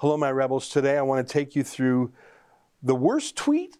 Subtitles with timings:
[0.00, 0.68] Hello, my rebels.
[0.68, 2.12] Today I want to take you through
[2.82, 3.78] the worst tweet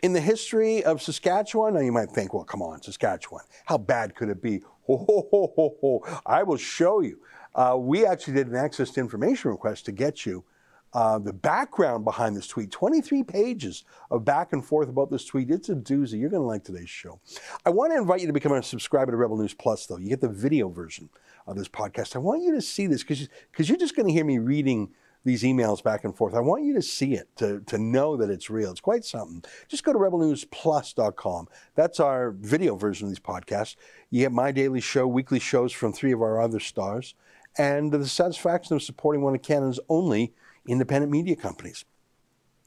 [0.00, 1.74] in the history of Saskatchewan.
[1.74, 3.42] Now you might think, well, come on, Saskatchewan.
[3.64, 4.62] How bad could it be?
[4.86, 6.20] Ho, ho, ho, ho, ho.
[6.24, 7.18] I will show you.
[7.52, 10.44] Uh, we actually did an access to information request to get you
[10.92, 12.70] uh, the background behind this tweet.
[12.70, 15.50] 23 pages of back and forth about this tweet.
[15.50, 16.20] It's a doozy.
[16.20, 17.18] You're going to like today's show.
[17.64, 19.98] I want to invite you to become a subscriber to Rebel News Plus, though.
[19.98, 21.08] You get the video version
[21.44, 22.14] of this podcast.
[22.14, 24.90] I want you to see this because you're just going to hear me reading
[25.26, 26.34] these emails back and forth.
[26.34, 28.70] I want you to see it, to, to know that it's real.
[28.70, 29.42] It's quite something.
[29.68, 31.48] Just go to rebelnewsplus.com.
[31.74, 33.74] That's our video version of these podcasts.
[34.08, 37.14] You get my daily show, weekly shows from three of our other stars,
[37.58, 40.32] and the satisfaction of supporting one of Canada's only
[40.68, 41.84] independent media companies.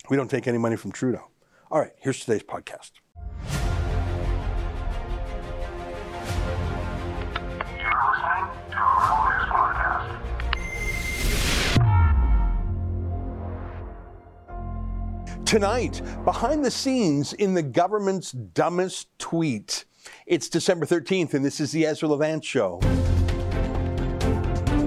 [0.09, 1.29] We don't take any money from Trudeau.
[1.71, 2.91] All right, here's today's podcast.
[15.49, 19.85] Tonight, behind the scenes in the government's dumbest tweet.
[20.27, 22.77] It's December 13th, and this is the Ezra Levant Show.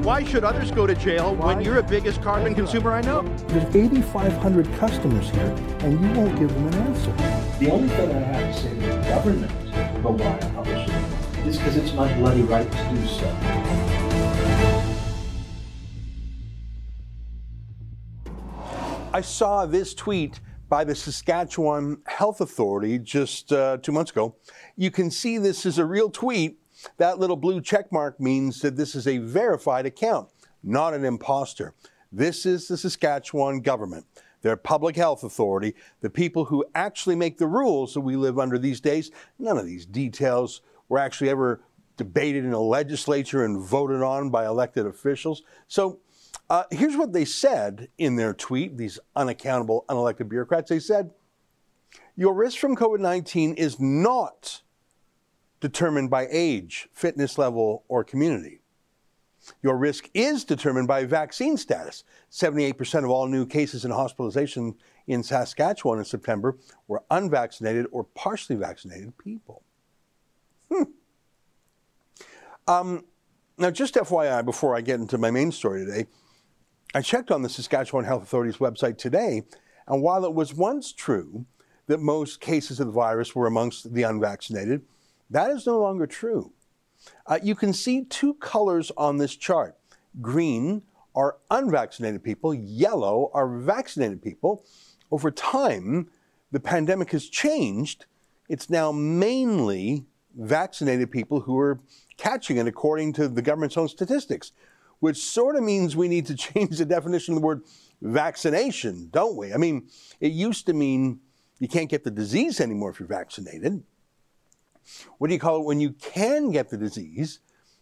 [0.05, 1.57] Why should others go to jail Why?
[1.57, 3.23] when you're the biggest carbon consumer I know?
[3.49, 7.11] There's 8,500 customers here, and you won't give them an answer.
[7.59, 9.53] The only thing I have to say to the government
[9.97, 10.95] about why I publish it
[11.45, 13.37] is because it's my bloody right to do so.
[19.13, 20.41] I saw this tweet
[20.73, 24.37] by the Saskatchewan Health Authority just uh, two months ago.
[24.75, 26.61] You can see this is a real tweet.
[26.97, 30.31] That little blue check mark means that this is a verified account,
[30.63, 31.75] not an imposter.
[32.11, 34.07] This is the Saskatchewan government,
[34.41, 38.57] their public health authority, the people who actually make the rules that we live under
[38.57, 39.11] these days.
[39.39, 41.63] None of these details were actually ever
[41.99, 45.43] debated in a legislature and voted on by elected officials.
[45.69, 46.01] So
[46.53, 50.69] uh, here's what they said in their tweet, these unaccountable, unelected bureaucrats.
[50.69, 51.11] They said,
[52.15, 54.61] Your risk from COVID 19 is not
[55.61, 58.61] determined by age, fitness level, or community.
[59.63, 62.05] Your risk is determined by vaccine status.
[62.31, 64.75] 78% of all new cases and hospitalization
[65.07, 69.63] in Saskatchewan in September were unvaccinated or partially vaccinated people.
[70.71, 70.83] Hmm.
[72.69, 73.05] Um,
[73.57, 76.09] now, just FYI, before I get into my main story today,
[76.95, 79.45] I checked on the Saskatchewan Health Authority's website today,
[79.87, 81.47] and while it was once true
[81.87, 84.83] that most cases of the virus were amongst the unvaccinated,
[85.31, 86.53] that is no longer true.
[87.27, 89.75] Uh, you can see two colors on this chart.
[90.21, 90.83] Green
[91.15, 94.63] are unvaccinated people, yellow are vaccinated people.
[95.11, 96.11] Over time,
[96.51, 98.05] the pandemic has changed.
[98.51, 100.05] It's now mainly
[100.37, 101.81] vaccinated people who are
[102.19, 104.53] catching it according to the government's own statistics
[105.03, 107.63] which sort of means we need to change the definition of the word
[108.01, 109.53] vaccination, don't we?
[109.53, 109.89] I mean,
[110.21, 111.19] it used to mean
[111.59, 113.83] you can't get the disease anymore if you're vaccinated.
[115.19, 117.41] What do you call it when you can get the disease,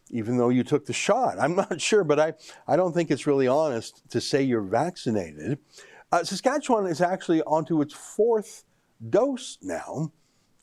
[0.09, 1.38] even though you took the shot?
[1.38, 2.32] I'm not sure, but I,
[2.66, 5.59] I don't think it's really honest to say you're vaccinated.
[6.10, 8.64] Uh, Saskatchewan is actually onto its fourth
[9.10, 10.10] dose now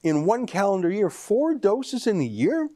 [0.02, 1.12] in one calendar year.
[1.12, 2.72] Four doses in a year?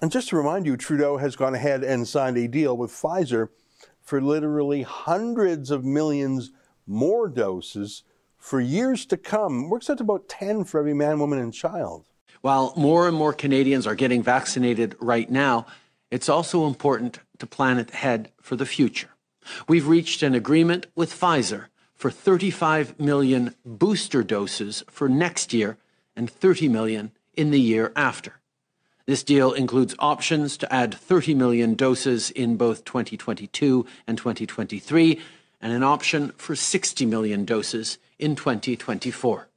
[0.00, 3.48] And just to remind you, Trudeau has gone ahead and signed a deal with Pfizer
[4.00, 6.52] for literally hundreds of millions
[6.86, 8.04] more doses
[8.36, 9.68] for years to come.
[9.68, 12.04] Works out to about 10 for every man, woman, and child.
[12.40, 15.66] While more and more Canadians are getting vaccinated right now,
[16.10, 19.10] it's also important to plan ahead for the future.
[19.66, 25.76] We've reached an agreement with Pfizer for 35 million booster doses for next year
[26.14, 28.37] and 30 million in the year after.
[29.08, 35.18] This deal includes options to add 30 million doses in both 2022 and 2023,
[35.62, 39.48] and an option for 60 million doses in 2024.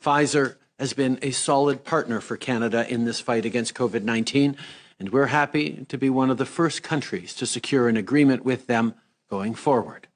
[0.00, 4.56] Pfizer has been a solid partner for Canada in this fight against COVID 19,
[5.00, 8.68] and we're happy to be one of the first countries to secure an agreement with
[8.68, 8.94] them
[9.28, 10.06] going forward.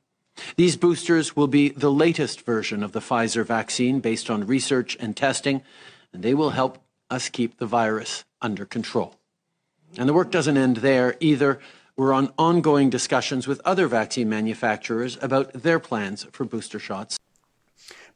[0.55, 5.17] These boosters will be the latest version of the Pfizer vaccine based on research and
[5.17, 5.63] testing,
[6.13, 6.79] and they will help
[7.11, 9.17] us keep the virus under control.
[9.97, 11.59] And the work doesn't end there either.
[11.97, 17.19] We're on ongoing discussions with other vaccine manufacturers about their plans for booster shots.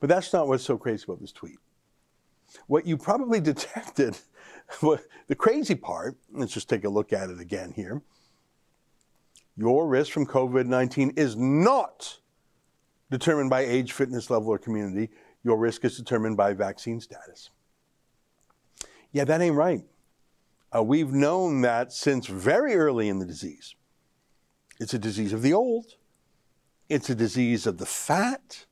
[0.00, 1.58] But that's not what's so crazy about this tweet.
[2.66, 4.18] What you probably detected,
[4.80, 8.02] what, the crazy part, let's just take a look at it again here.
[9.56, 12.18] Your risk from COVID 19 is not
[13.10, 15.10] determined by age, fitness level, or community.
[15.42, 17.50] Your risk is determined by vaccine status.
[19.12, 19.82] Yeah, that ain't right.
[20.74, 23.74] Uh, we've known that since very early in the disease.
[24.78, 25.96] It's a disease of the old.
[26.88, 28.66] It's a disease of the fat.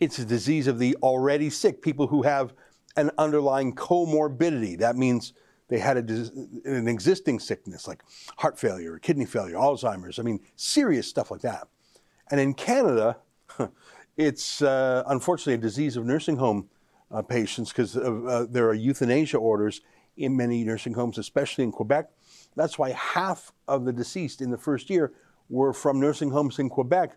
[0.00, 2.52] It's a disease of the already sick, people who have
[2.96, 4.78] an underlying comorbidity.
[4.78, 5.32] That means
[5.68, 6.30] they had a,
[6.64, 8.02] an existing sickness like
[8.38, 10.18] heart failure, or kidney failure, Alzheimer's.
[10.18, 11.68] I mean, serious stuff like that.
[12.30, 13.18] And in Canada,
[14.16, 16.68] it's uh, unfortunately a disease of nursing home
[17.10, 19.80] uh, patients because uh, there are euthanasia orders
[20.16, 22.10] in many nursing homes, especially in Quebec.
[22.54, 25.12] That's why half of the deceased in the first year
[25.48, 27.16] were from nursing homes in Quebec,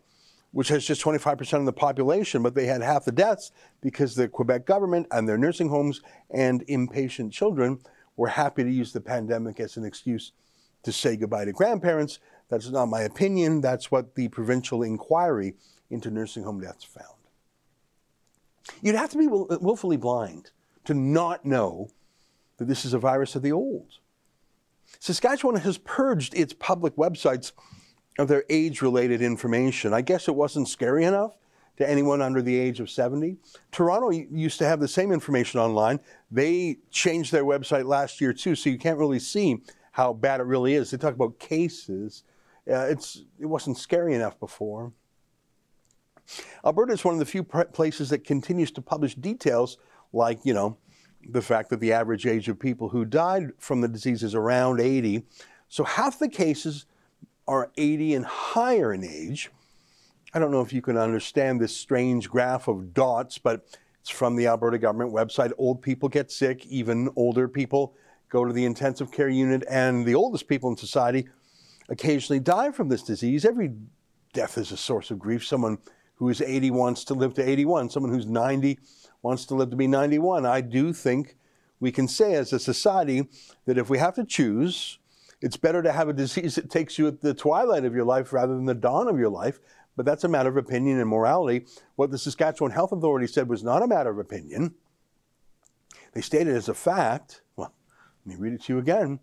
[0.52, 3.52] which has just 25% of the population, but they had half the deaths
[3.82, 6.02] because the Quebec government and their nursing homes
[6.32, 7.80] and inpatient children
[8.18, 10.34] were happy to use the pandemic as an excuse
[10.84, 12.20] to say goodbye to grandparents.
[12.50, 13.62] That's not my opinion.
[13.62, 15.56] That's what the provincial inquiry
[15.90, 17.08] into nursing home deaths found.
[18.82, 20.52] You'd have to be willfully blind
[20.86, 21.90] to not know
[22.60, 23.98] that this is a virus of the old.
[25.00, 27.52] Saskatchewan has purged its public websites
[28.18, 29.94] of their age related information.
[29.94, 31.38] I guess it wasn't scary enough
[31.78, 33.38] to anyone under the age of 70.
[33.72, 36.00] Toronto used to have the same information online.
[36.30, 39.62] They changed their website last year too, so you can't really see
[39.94, 40.92] how bad it really is.
[40.92, 42.24] They talk about cases.
[42.70, 44.92] Uh, it's, it wasn't scary enough before.
[46.66, 49.78] Alberta is one of the few places that continues to publish details
[50.12, 50.78] like, you know,
[51.28, 54.80] the fact that the average age of people who died from the disease is around
[54.80, 55.24] 80.
[55.68, 56.86] So half the cases
[57.48, 59.50] are 80 and higher in age.
[60.34, 63.66] I don't know if you can understand this strange graph of dots, but
[64.02, 65.52] it's from the Alberta government website.
[65.58, 67.96] Old people get sick, even older people
[68.30, 71.28] go to the intensive care unit, and the oldest people in society
[71.90, 73.44] occasionally die from this disease.
[73.44, 73.72] Every
[74.34, 75.46] death is a source of grief.
[75.46, 75.80] Someone
[76.16, 78.78] who is 80 wants to live to 81, someone who's 90
[79.22, 80.46] wants to live to be 91.
[80.46, 81.38] I do think
[81.80, 83.28] we can say as a society
[83.66, 85.00] that if we have to choose,
[85.42, 88.34] it's better to have a disease that takes you at the twilight of your life
[88.34, 89.60] rather than the dawn of your life.
[89.96, 91.66] But that's a matter of opinion and morality.
[91.96, 94.76] What the Saskatchewan Health Authority said was not a matter of opinion.
[96.14, 97.74] They stated as a fact, well,
[98.26, 99.20] let me read it to you again.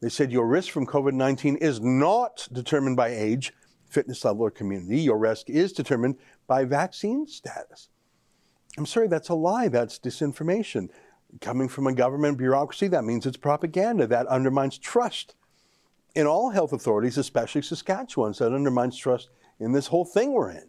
[0.00, 3.52] They said your risk from COVID 19 is not determined by age,
[3.86, 5.00] fitness level, or community.
[5.00, 6.16] Your risk is determined
[6.46, 7.88] by vaccine status.
[8.78, 9.68] I'm sorry, that's a lie.
[9.68, 10.88] That's disinformation.
[11.40, 14.06] Coming from a government bureaucracy, that means it's propaganda.
[14.06, 15.34] That undermines trust
[16.14, 18.38] in all health authorities, especially Saskatchewan's.
[18.38, 20.68] That undermines trust in this whole thing we're in.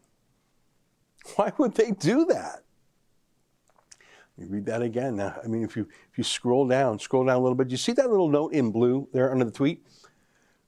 [1.36, 2.64] Why would they do that?
[4.38, 5.18] You read that again.
[5.18, 7.78] Now, I mean, if you if you scroll down, scroll down a little bit, you
[7.78, 9.86] see that little note in blue there under the tweet?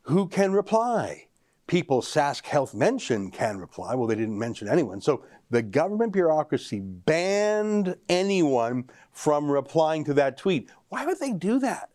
[0.03, 1.27] Who can reply?
[1.67, 3.95] People Sask Health mentioned can reply.
[3.95, 5.01] Well, they didn't mention anyone.
[5.01, 10.69] So the government bureaucracy banned anyone from replying to that tweet.
[10.89, 11.89] Why would they do that?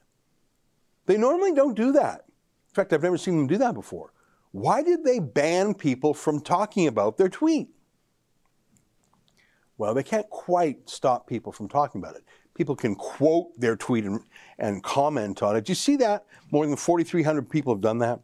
[1.06, 2.24] They normally don't do that.
[2.68, 4.12] In fact, I've never seen them do that before.
[4.52, 7.68] Why did they ban people from talking about their tweet?
[9.78, 12.24] Well, they can't quite stop people from talking about it.
[12.54, 14.20] People can quote their tweet and,
[14.58, 15.64] and comment on it.
[15.64, 16.26] Do you see that?
[16.50, 18.20] More than 4,300 people have done that.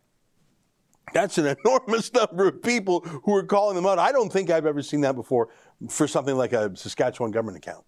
[1.13, 3.99] That's an enormous number of people who are calling them out.
[3.99, 5.49] I don't think I've ever seen that before
[5.89, 7.85] for something like a Saskatchewan government account.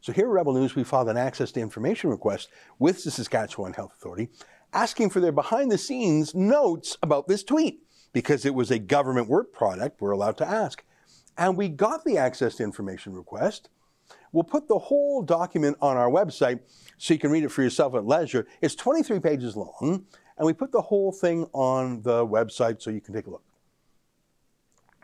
[0.00, 3.72] So here at Rebel News, we filed an access to information request with the Saskatchewan
[3.72, 4.28] Health Authority
[4.74, 7.80] asking for their behind the scenes notes about this tweet
[8.12, 10.84] because it was a government work product we're allowed to ask.
[11.38, 13.70] And we got the access to information request.
[14.32, 16.60] We'll put the whole document on our website
[16.98, 18.46] so you can read it for yourself at leisure.
[18.60, 23.00] It's 23 pages long and we put the whole thing on the website so you
[23.00, 23.44] can take a look.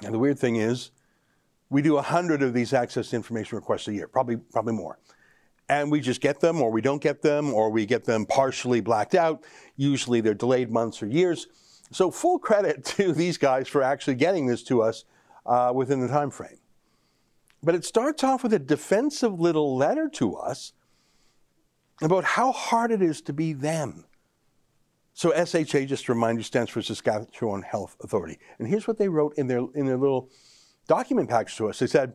[0.03, 0.91] And the weird thing is,
[1.69, 4.99] we do 100 of these access information requests a year, probably, probably more.
[5.69, 8.81] And we just get them, or we don't get them, or we get them partially
[8.81, 9.45] blacked out.
[9.77, 11.47] Usually they're delayed months or years.
[11.93, 15.05] So full credit to these guys for actually getting this to us
[15.47, 16.59] uh, within the time frame.
[17.63, 20.73] But it starts off with a defensive little letter to us
[22.03, 24.07] about how hard it is to be them.
[25.21, 28.39] So SHA, just to remind you, stands for Saskatchewan Health Authority.
[28.59, 30.31] And here's what they wrote in their, in their little
[30.89, 31.79] document package to us.
[31.79, 32.15] They said,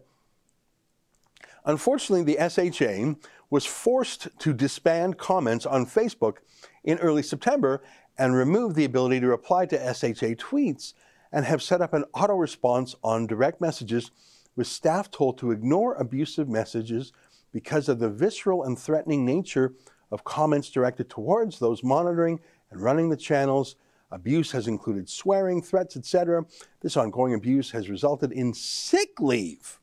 [1.66, 3.14] Unfortunately, the SHA
[3.52, 6.38] was forced to disband comments on Facebook
[6.84, 7.84] in early September
[8.18, 10.96] and remove the ability to reply to SHA tweets
[11.32, 14.10] and have set up an auto response on direct messages
[14.56, 17.14] with staff told to ignore abusive messages
[17.52, 19.76] because of the visceral and threatening nature
[20.12, 22.40] of comments directed towards those monitoring
[22.76, 23.76] and running the channels.
[24.12, 26.46] Abuse has included swearing, threats, etc.
[26.82, 29.80] This ongoing abuse has resulted in sick leave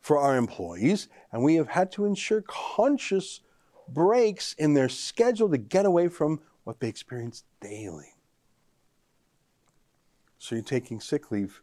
[0.00, 3.40] for our employees, and we have had to ensure conscious
[3.88, 8.14] breaks in their schedule to get away from what they experience daily.
[10.38, 11.60] So you're taking sick leave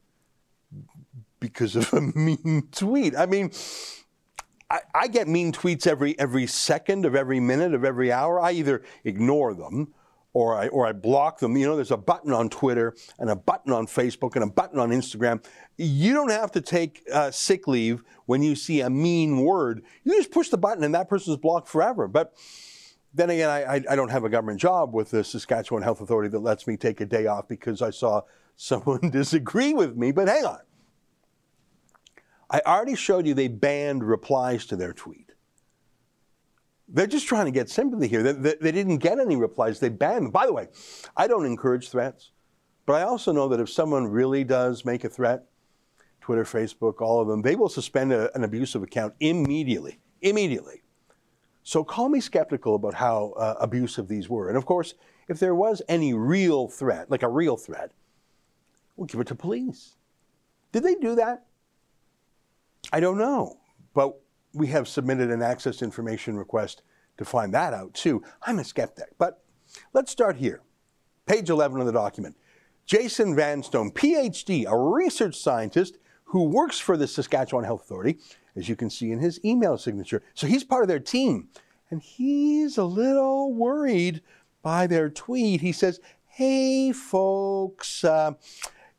[1.39, 3.15] because of a mean tweet.
[3.15, 3.51] I mean,
[4.69, 8.39] I, I, get mean tweets every every second of every minute of every hour.
[8.39, 9.93] I either ignore them
[10.35, 11.55] or I, or I block them.
[11.55, 14.79] You know, there's a button on Twitter and a button on Facebook and a button
[14.79, 15.41] on Instagram.
[15.77, 19.83] You don't have to take uh, sick leave when you see a mean word.
[20.03, 22.09] You just push the button and that person's blocked forever.
[22.09, 22.33] But
[23.13, 26.39] then again, I, I don't have a government job with the Saskatchewan Health Authority that
[26.39, 28.23] lets me take a day off because I saw
[28.57, 30.11] someone disagree with me.
[30.11, 30.59] But hang on.
[32.49, 35.31] I already showed you they banned replies to their tweet.
[36.87, 38.21] They're just trying to get sympathy here.
[38.21, 39.79] They, they, they, didn't get any replies.
[39.79, 40.31] They banned them.
[40.31, 40.67] By the way,
[41.17, 42.31] I don't encourage threats,
[42.85, 45.45] but I also know that if someone really does make a threat,
[46.21, 49.99] Twitter, Facebook, all of them, they will suspend a, an abusive account immediately.
[50.21, 50.83] Immediately.
[51.63, 54.49] So call me skeptical about how uh, abusive these were.
[54.49, 54.93] And of course,
[55.27, 57.91] if there was any real threat, like a real threat,
[58.95, 59.95] we'll give it to police.
[60.71, 61.45] Did they do that?
[62.93, 63.57] I don't know.
[63.93, 64.19] But
[64.55, 66.81] we have submitted an access information request
[67.17, 68.23] to find that out too.
[68.41, 69.17] I'm a skeptic.
[69.17, 69.43] But
[69.93, 70.61] let's start here.
[71.25, 72.37] Page 11 of the document.
[72.85, 78.17] Jason Vanstone, PhD, a research scientist who works for the Saskatchewan Health Authority,
[78.55, 80.23] as you can see in his email signature.
[80.33, 81.49] So he's part of their team.
[81.89, 84.21] And he's a little worried
[84.61, 85.61] by their tweet.
[85.61, 88.33] He says, Hey, folks, uh,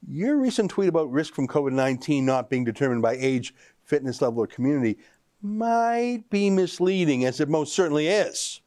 [0.08, 4.42] your recent tweet about risk from COVID 19 not being determined by age, fitness level,
[4.42, 4.98] or community
[5.46, 8.60] might be misleading, as it most certainly is.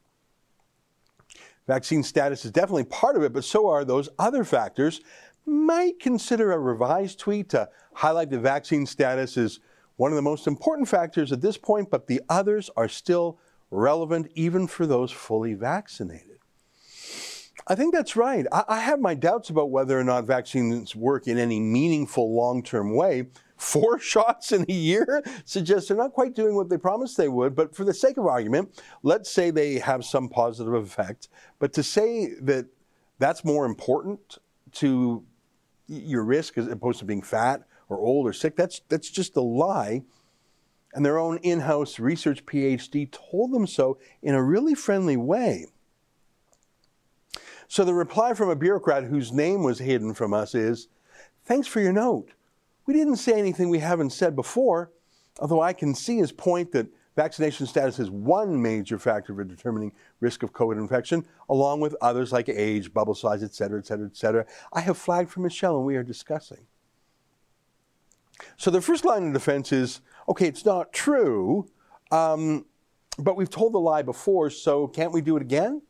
[1.68, 5.02] Vaccine status is definitely part of it, but so are those other factors.
[5.46, 9.60] Might consider a revised tweet to highlight the vaccine status is
[9.98, 14.32] one of the most important factors at this point, but the others are still relevant
[14.34, 16.40] even for those fully vaccinated.
[17.68, 18.48] I think that's right.
[18.52, 22.64] I, I have my doubts about whether or not vaccines work in any meaningful long
[22.64, 23.28] term way,
[23.60, 27.56] four shots in a year suggests they're not quite doing what they promised they would.
[27.56, 31.30] But for the sake of argument, let's say they have some positive effect.
[31.60, 32.68] But to say that
[33.20, 34.38] that's more important
[34.74, 35.24] to
[35.88, 39.42] your risk as opposed to being fat or old or sick, that's, that's just a
[39.42, 40.04] lie.
[40.94, 45.68] And their own in house research PhD told them so in a really friendly way.
[47.68, 50.88] So the reply from a bureaucrat whose name was hidden from us is
[51.50, 52.30] Thanks for your note.
[52.90, 54.92] We didn't say anything we haven't said before,
[55.38, 59.92] although I can see his point that vaccination status is one major factor for determining
[60.22, 64.08] risk of COVID infection, along with others like age, bubble size, et cetera, et cetera,
[64.08, 64.44] et cetera.
[64.74, 66.66] I have flagged for Michelle and we are discussing.
[68.58, 71.70] So the first line of defense is okay, it's not true,
[72.10, 72.66] um,
[73.20, 75.84] but we've told the lie before, so can't we do it again?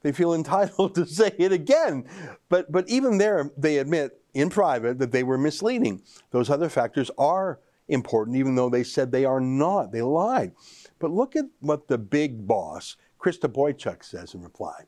[0.00, 2.08] They feel entitled to say it again.
[2.48, 6.02] But, but even there, they admit in private that they were misleading.
[6.30, 9.92] Those other factors are important, even though they said they are not.
[9.92, 10.52] They lied.
[10.98, 14.84] But look at what the big boss, Krista Boychuk, says in reply.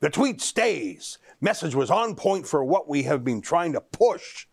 [0.00, 1.18] The tweet stays.
[1.40, 4.46] Message was on point for what we have been trying to push.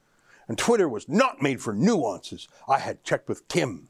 [0.47, 2.47] And Twitter was not made for nuances.
[2.67, 3.89] I had checked with Kim.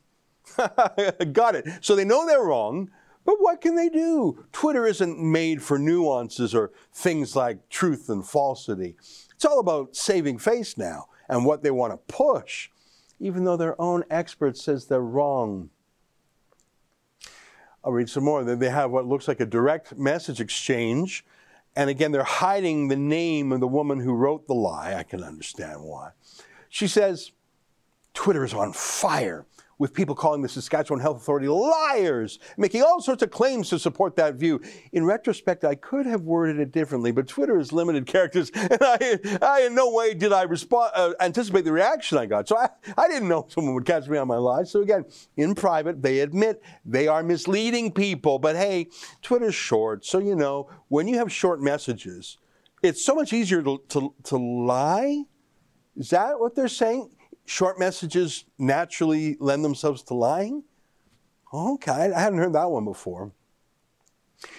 [0.57, 1.67] Got it.
[1.81, 2.91] So they know they're wrong,
[3.25, 4.45] but what can they do?
[4.51, 8.95] Twitter isn't made for nuances or things like truth and falsity.
[9.35, 12.69] It's all about saving face now and what they want to push,
[13.19, 15.69] even though their own expert says they're wrong.
[17.83, 18.43] I'll read some more.
[18.43, 21.25] They have what looks like a direct message exchange.
[21.75, 24.95] And again, they're hiding the name of the woman who wrote the lie.
[24.95, 26.11] I can understand why.
[26.69, 27.31] She says,
[28.13, 29.45] Twitter is on fire
[29.77, 34.15] with people calling the Saskatchewan Health Authority liars, making all sorts of claims to support
[34.15, 34.61] that view.
[34.93, 39.19] In retrospect, I could have worded it differently, but Twitter is limited characters, and I,
[39.41, 42.47] I in no way did I respond, uh, anticipate the reaction I got.
[42.47, 44.71] So I, I didn't know someone would catch me on my lies.
[44.71, 45.05] So again,
[45.37, 48.39] in private, they admit they are misleading people.
[48.39, 48.87] But hey,
[49.21, 52.37] Twitter's short, so you know, when you have short messages,
[52.81, 55.23] it's so much easier to, to, to lie.
[55.95, 57.14] Is that what they're saying?
[57.45, 60.63] Short messages naturally lend themselves to lying?
[61.53, 63.31] Okay, I hadn't heard that one before.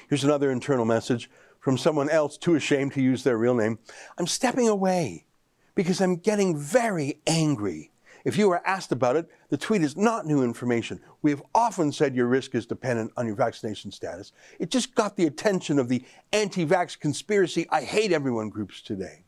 [0.08, 3.78] Here's another internal message from someone else too ashamed to use their real name.
[4.18, 5.26] I'm stepping away
[5.74, 7.90] because I'm getting very angry.
[8.24, 11.00] If you are asked about it, the tweet is not new information.
[11.22, 14.32] We have often said your risk is dependent on your vaccination status.
[14.58, 19.24] It just got the attention of the anti vax conspiracy I hate everyone groups today.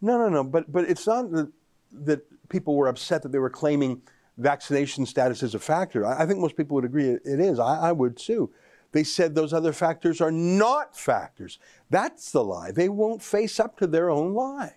[0.00, 1.52] No, no, no, but, but it's not that,
[1.92, 4.02] that people were upset that they were claiming
[4.38, 6.06] vaccination status as a factor.
[6.06, 7.58] I, I think most people would agree it, it is.
[7.58, 8.52] I, I would too.
[8.92, 11.58] They said those other factors are not factors.
[11.88, 12.70] That's the lie.
[12.70, 14.76] They won't face up to their own lie.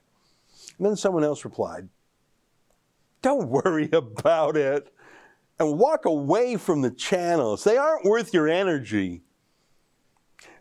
[0.78, 1.90] And then someone else replied,
[3.22, 4.92] Don't worry about it
[5.60, 7.64] and walk away from the channels.
[7.64, 9.22] They aren't worth your energy.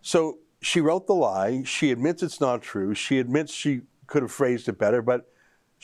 [0.02, 1.62] So she wrote the lie.
[1.64, 2.94] She admits it's not true.
[2.94, 5.30] She admits she could have phrased it better, but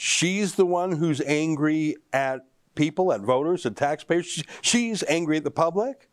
[0.03, 4.43] she's the one who's angry at people, at voters, at taxpayers.
[4.63, 6.09] She's angry at the public,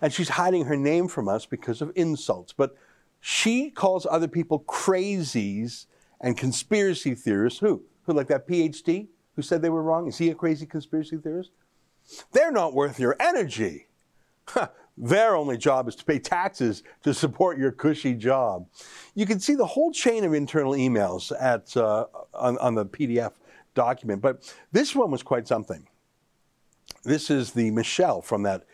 [0.00, 2.52] and she's hiding her name from us because of insults.
[2.52, 2.76] But
[3.20, 5.86] she calls other people crazies
[6.20, 7.58] and conspiracy theorists.
[7.58, 7.82] Who?
[8.04, 10.06] Who, like that PhD who said they were wrong?
[10.06, 11.50] Is he a crazy conspiracy theorist?
[12.30, 13.88] They're not worth your energy.
[14.96, 18.66] Their only job is to pay taxes to support your cushy job.
[19.14, 23.32] You can see the whole chain of internal emails at, uh, on, on the PDF
[23.74, 25.88] document, but this one was quite something.
[27.02, 28.64] This is the Michelle from that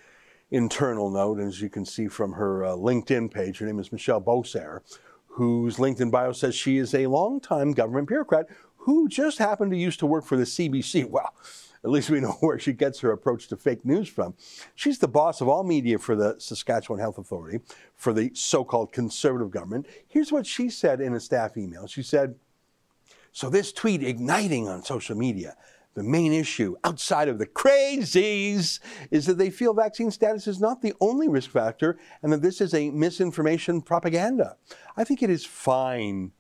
[0.51, 3.59] internal note, as you can see from her uh, LinkedIn page.
[3.59, 4.83] Her name is Michelle Beausser,
[5.27, 8.47] whose LinkedIn bio says she is a longtime government bureaucrat
[8.77, 11.09] who just happened to used to work for the CBC.
[11.09, 11.35] Well,
[11.83, 14.35] at least we know where she gets her approach to fake news from.
[14.75, 17.61] She's the boss of all media for the Saskatchewan Health Authority,
[17.95, 19.87] for the so called conservative government.
[20.09, 21.87] Here's what she said in a staff email.
[21.87, 22.37] She said,
[23.33, 25.57] So this tweet igniting on social media.
[25.95, 28.79] The main issue outside of the crazies
[29.11, 32.61] is that they feel vaccine status is not the only risk factor and that this
[32.61, 34.57] is a misinformation propaganda.
[34.97, 36.31] I think it is fine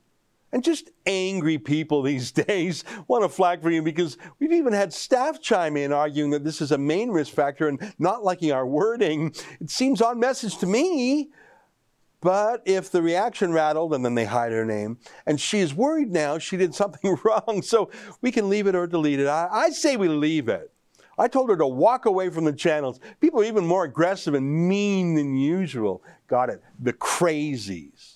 [0.52, 4.92] and just angry people these days want to flag for you because we've even had
[4.92, 8.66] staff chime in arguing that this is a main risk factor and not liking our
[8.66, 9.34] wording.
[9.60, 11.30] It seems on message to me.
[12.22, 16.10] But if the reaction rattled and then they hide her name, and she is worried
[16.10, 17.90] now she did something wrong, so
[18.20, 19.26] we can leave it or delete it.
[19.26, 20.70] I, I say we leave it.
[21.18, 23.00] I told her to walk away from the channels.
[23.20, 26.02] People are even more aggressive and mean than usual.
[26.28, 26.62] Got it.
[26.78, 28.09] The crazies.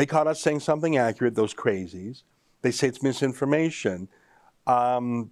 [0.00, 2.22] They caught us saying something accurate, those crazies.
[2.62, 4.08] They say it's misinformation.
[4.66, 5.30] Um,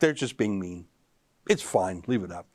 [0.00, 0.84] they're just being mean.
[1.48, 2.46] It's fine, leave it up.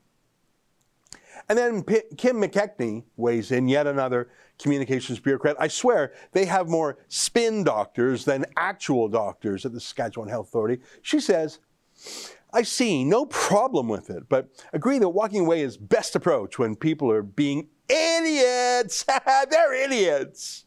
[1.48, 4.28] And then P- Kim McKechnie weighs in, yet another
[4.60, 5.56] communications bureaucrat.
[5.58, 10.80] I swear they have more spin doctors than actual doctors at the Saskatchewan Health Authority.
[11.02, 11.58] She says,
[12.52, 16.76] I see no problem with it, but agree that walking away is best approach when
[16.76, 19.04] people are being idiots.
[19.50, 20.64] They're idiots.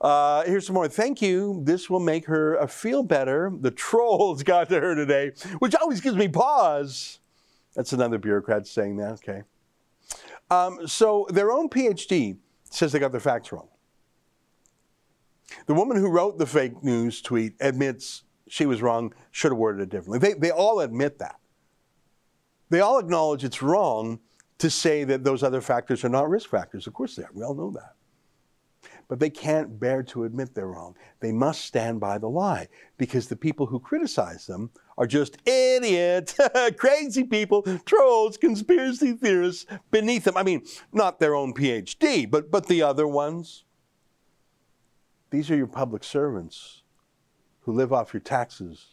[0.00, 0.88] Uh, here's some more.
[0.88, 1.60] Thank you.
[1.64, 3.52] This will make her uh, feel better.
[3.60, 7.20] The trolls got to her today, which always gives me pause.
[7.74, 9.12] That's another bureaucrat saying that.
[9.12, 9.42] Okay.
[10.50, 12.38] Um, so their own PhD
[12.70, 13.68] says they got their facts wrong.
[15.66, 19.82] The woman who wrote the fake news tweet admits she was wrong, should have worded
[19.82, 20.18] it differently.
[20.18, 21.36] They, they all admit that.
[22.70, 24.20] They all acknowledge it's wrong
[24.58, 26.86] to say that those other factors are not risk factors.
[26.86, 27.30] Of course they are.
[27.32, 27.94] We all know that
[29.10, 30.94] but they can't bear to admit they're wrong.
[31.18, 36.38] They must stand by the lie because the people who criticize them are just idiots,
[36.76, 40.36] crazy people, trolls, conspiracy theorists beneath them.
[40.36, 43.64] I mean, not their own PhD, but, but the other ones.
[45.30, 46.82] These are your public servants
[47.62, 48.90] who live off your taxes.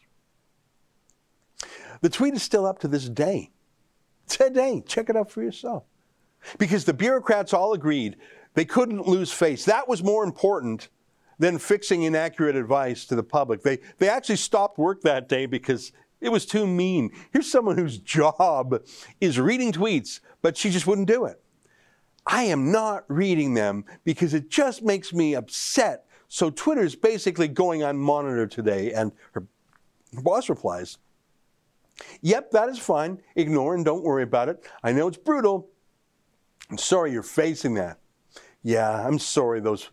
[2.01, 3.51] The tweet is still up to this day.
[4.27, 5.83] Today, check it out for yourself.
[6.57, 8.15] Because the bureaucrats all agreed
[8.57, 9.65] they couldn't lose face.
[9.65, 10.89] That was more important
[11.37, 13.61] than fixing inaccurate advice to the public.
[13.61, 15.91] They, they actually stopped work that day because
[16.21, 17.11] it was too mean.
[17.31, 18.81] Here's someone whose job
[19.21, 21.39] is reading tweets, but she just wouldn't do it.
[22.25, 26.07] I am not reading them because it just makes me upset.
[26.27, 29.45] So Twitter's basically going on monitor today, and her
[30.13, 30.97] boss replies,
[32.21, 33.21] Yep, that is fine.
[33.35, 34.67] Ignore and don't worry about it.
[34.81, 35.69] I know it's brutal.
[36.71, 37.99] I'm sorry you're facing that.
[38.63, 39.89] Yeah, I'm sorry those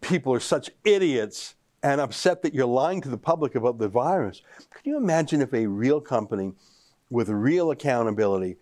[0.00, 4.42] people are such idiots and upset that you're lying to the public about the virus.
[4.74, 6.52] Can you imagine if a real company
[7.10, 8.56] with real accountability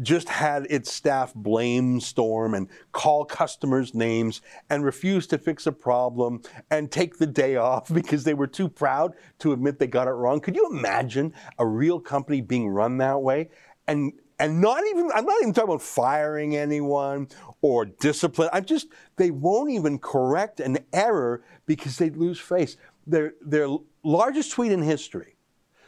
[0.00, 5.72] just had its staff blame storm and call customers names and refuse to fix a
[5.72, 10.06] problem and take the day off because they were too proud to admit they got
[10.08, 10.40] it wrong?
[10.40, 13.50] Could you imagine a real company being run that way?
[13.86, 17.28] And and not even I'm not even talking about firing anyone
[17.60, 18.48] or discipline.
[18.52, 22.76] I'm just they won't even correct an error because they'd lose face.
[23.06, 23.68] Their their
[24.02, 25.36] largest tweet in history.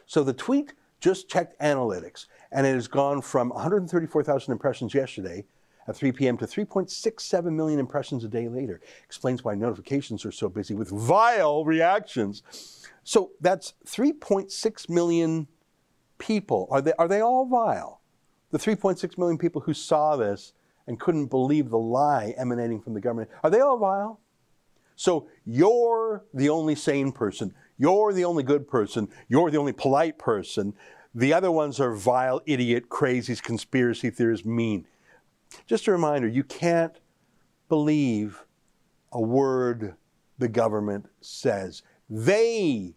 [0.05, 5.45] So the tweet just checked analytics and it has gone from 134,000 impressions yesterday
[5.87, 6.37] at 3 p.m.
[6.37, 8.81] to 3.67 million impressions a day later.
[9.03, 12.43] Explains why notifications are so busy with vile reactions.
[13.03, 15.47] So that's 3.6 million
[16.17, 16.67] people.
[16.69, 18.01] Are they are they all vile?
[18.51, 20.53] the 3.6 million people who saw this
[20.87, 24.19] and couldn't believe the lie emanating from the government, are they all vile?
[24.95, 27.53] So you're the only sane person.
[27.77, 29.09] You're the only good person.
[29.27, 30.73] You're the only polite person.
[31.15, 34.85] The other ones are vile, idiot, crazies, conspiracy theorists, mean.
[35.65, 36.99] Just a reminder you can't
[37.67, 38.45] believe
[39.11, 39.95] a word
[40.37, 41.83] the government says.
[42.09, 42.95] They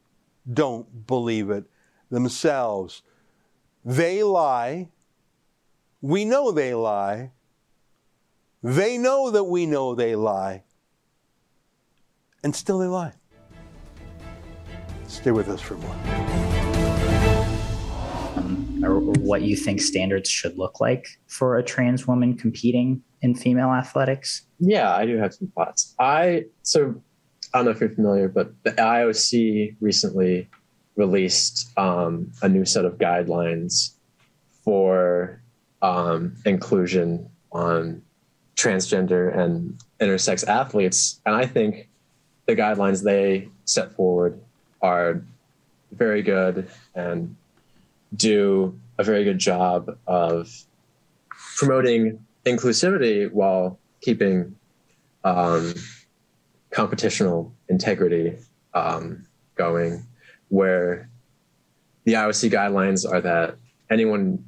[0.53, 1.64] don't believe it
[2.11, 3.03] themselves.
[3.85, 4.88] They lie.
[6.01, 7.31] We know they lie.
[8.64, 10.62] They know that we know they lie.
[12.42, 13.12] And still they lie.
[15.07, 15.94] Stay with us for more.
[18.37, 23.03] Um, or, or what you think standards should look like for a trans woman competing
[23.20, 24.46] in female athletics?
[24.59, 25.94] Yeah, I do have some thoughts.
[25.98, 26.94] I so
[27.53, 30.48] I don't know if you're familiar, but the IOC recently
[30.96, 33.90] released um, a new set of guidelines
[34.64, 35.42] for
[35.83, 38.00] um, inclusion on
[38.57, 41.88] transgender and intersex athletes, and I think
[42.47, 44.40] the guidelines they set forward
[44.83, 45.23] are
[45.93, 47.35] very good and
[48.14, 50.51] do a very good job of
[51.57, 54.55] promoting inclusivity while keeping
[55.25, 55.75] um,
[56.71, 58.37] competitional integrity
[58.75, 60.05] um, going,
[60.49, 61.09] where
[62.05, 63.57] the IOC guidelines are that
[63.90, 64.45] anyone,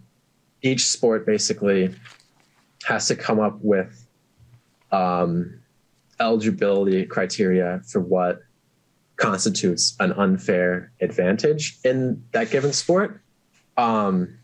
[0.62, 1.94] each sport basically
[2.84, 4.06] has to come up with
[4.92, 5.60] um,
[6.20, 8.42] eligibility criteria for what
[9.16, 13.20] constitutes an unfair advantage in that given sport.
[13.76, 14.38] Um,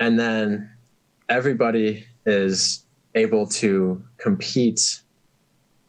[0.00, 0.70] and then
[1.28, 5.02] everybody is able to compete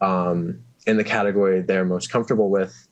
[0.01, 2.87] um, in the category they're most comfortable with,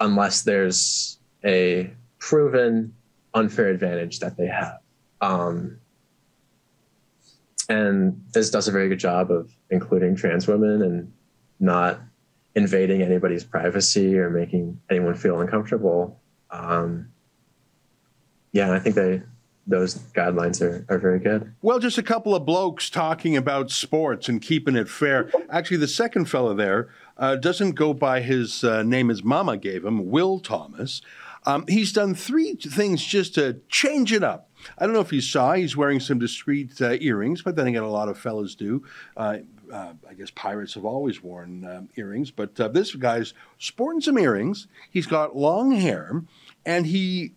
[0.00, 2.94] unless there's a proven
[3.34, 4.78] unfair advantage that they have.
[5.20, 5.78] Um,
[7.68, 11.12] and this does a very good job of including trans women and
[11.58, 12.00] not
[12.54, 16.20] invading anybody's privacy or making anyone feel uncomfortable.
[16.50, 17.08] Um,
[18.52, 19.22] yeah, I think they
[19.66, 21.52] those guidelines are, are very good.
[21.60, 25.28] Well, just a couple of blokes talking about sports and keeping it fair.
[25.50, 29.84] Actually, the second fellow there uh, doesn't go by his uh, name his mama gave
[29.84, 31.02] him, Will Thomas.
[31.46, 34.50] Um, he's done three things just to change it up.
[34.76, 37.84] I don't know if you saw, he's wearing some discreet uh, earrings, but then again,
[37.84, 38.84] a lot of fellas do.
[39.16, 39.38] Uh,
[39.72, 44.18] uh, I guess pirates have always worn um, earrings, but uh, this guy's sporting some
[44.18, 44.66] earrings.
[44.90, 46.22] He's got long hair,
[46.64, 47.32] and he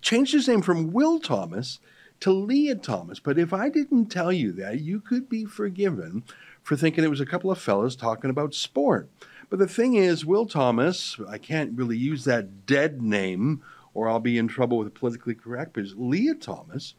[0.00, 1.80] changed his name from Will Thomas
[2.20, 3.20] to Lia Thomas.
[3.20, 6.24] But if I didn't tell you that, you could be forgiven
[6.62, 9.10] for thinking it was a couple of fellas talking about sport.
[9.50, 13.62] But the thing is, Will Thomas, I can't really use that dead name
[13.94, 16.94] or I'll be in trouble with politically correct, but Lia Thomas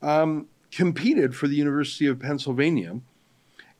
[0.00, 3.00] um, competed for the University of Pennsylvania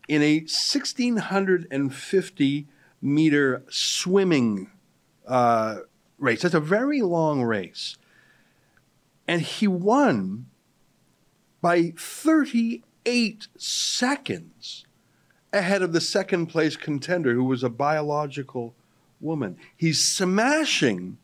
[0.09, 2.67] in a 1650
[3.01, 4.69] meter swimming
[5.27, 5.77] uh,
[6.19, 6.43] race.
[6.43, 7.97] That's a very long race.
[9.29, 10.47] And he won
[11.61, 14.85] by 38 seconds
[15.53, 18.75] ahead of the second place contender, who was a biological
[19.21, 19.57] woman.
[19.77, 21.19] He's smashing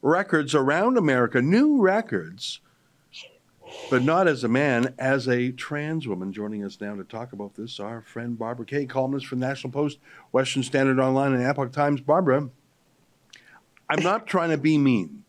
[0.00, 2.60] records around America, new records,
[3.88, 6.32] but not as a man, as a trans woman.
[6.32, 9.98] Joining us now to talk about this, our friend Barbara Kay, columnist for National Post,
[10.30, 12.00] Western Standard Online, and Epoch Times.
[12.00, 12.50] Barbara,
[13.88, 15.24] I'm not trying to be mean,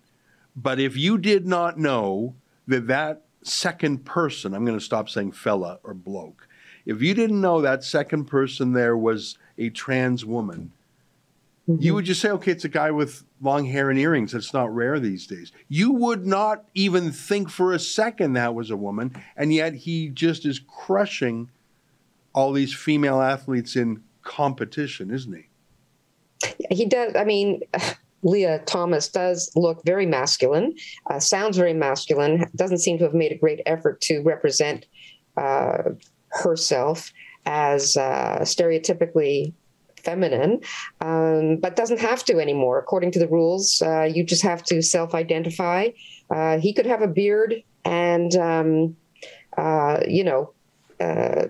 [0.55, 2.35] but if you did not know
[2.67, 6.47] that that second person, I'm going to stop saying fella or bloke,
[6.85, 10.71] if you didn't know that second person there was a trans woman,
[11.67, 11.81] Mm-hmm.
[11.81, 14.33] You would just say, okay, it's a guy with long hair and earrings.
[14.33, 15.51] It's not rare these days.
[15.69, 20.09] You would not even think for a second that was a woman, and yet he
[20.09, 21.49] just is crushing
[22.33, 25.47] all these female athletes in competition, isn't he?
[26.69, 27.15] He does.
[27.15, 27.61] I mean,
[28.23, 30.75] Lia Thomas does look very masculine,
[31.09, 34.85] uh, sounds very masculine, doesn't seem to have made a great effort to represent
[35.35, 35.91] uh,
[36.33, 37.11] herself
[37.45, 39.53] as uh, stereotypically
[40.03, 40.59] feminine,
[41.01, 42.77] um, but doesn't have to anymore.
[42.77, 45.89] According to the rules, uh, you just have to self identify.
[46.29, 48.95] Uh, he could have a beard and, um,
[49.57, 50.53] uh, you know,
[50.99, 51.47] uh,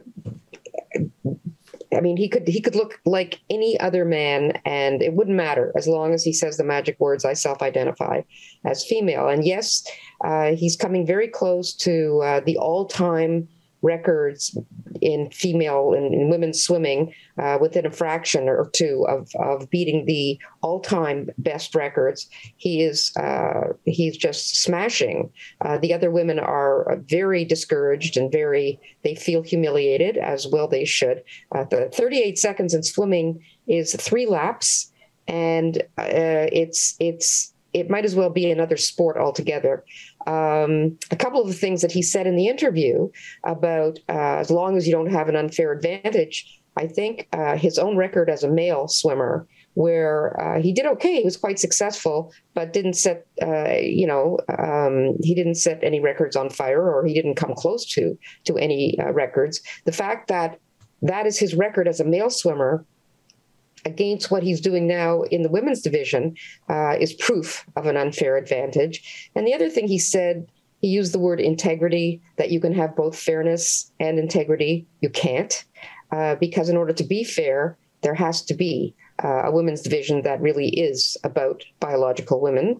[1.95, 5.71] I mean, he could he could look like any other man, and it wouldn't matter
[5.75, 7.23] as long as he says the magic words.
[7.23, 8.21] I self-identify
[8.65, 9.85] as female, and yes,
[10.23, 13.47] uh, he's coming very close to uh, the all-time
[13.83, 14.57] records
[15.01, 20.39] in female and women's swimming uh, within a fraction or two of, of beating the
[20.61, 22.29] all-time best records.
[22.57, 25.31] He is uh, he's just smashing.
[25.61, 30.85] Uh, the other women are very discouraged and very they feel humiliated as well they
[30.85, 31.23] should.
[31.53, 34.89] Uh, the 38 seconds in swimming is three laps.
[35.27, 39.83] and uh, it's it's it might as well be another sport altogether.
[40.27, 43.09] Um, a couple of the things that he said in the interview
[43.43, 47.77] about uh, as long as you don't have an unfair advantage, I think uh, his
[47.77, 52.31] own record as a male swimmer, where uh, he did okay, he was quite successful,
[52.53, 57.05] but didn't set, uh, you know, um, he didn't set any records on fire, or
[57.05, 59.61] he didn't come close to to any uh, records.
[59.85, 60.59] The fact that
[61.01, 62.85] that is his record as a male swimmer
[63.85, 66.35] against what he's doing now in the women's division
[66.69, 69.29] uh, is proof of an unfair advantage.
[69.35, 70.47] And the other thing he said,
[70.81, 74.85] he used the word integrity, that you can have both fairness and integrity.
[75.01, 75.63] You can't,
[76.11, 78.93] uh, because in order to be fair, there has to be
[79.23, 82.79] uh, a women's division that really is about biological women.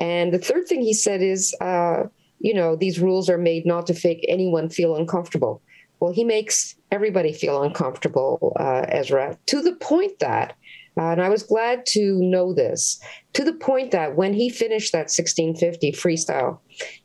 [0.00, 2.04] And the third thing he said is, uh,
[2.38, 5.62] you know, these rules are made not to make anyone feel uncomfortable.
[6.02, 10.56] Well, he makes everybody feel uncomfortable, uh, Ezra, to the point that,
[10.96, 13.00] uh, and I was glad to know this,
[13.34, 16.58] to the point that when he finished that 1650 freestyle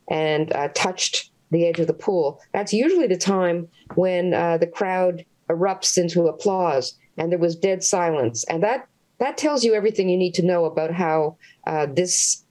[0.09, 4.65] and uh, touched the edge of the pool, that's usually the time when uh, the
[4.65, 8.45] crowd erupts into applause and there was dead silence.
[8.45, 8.87] And that,
[9.19, 12.43] that tells you everything you need to know about how uh, this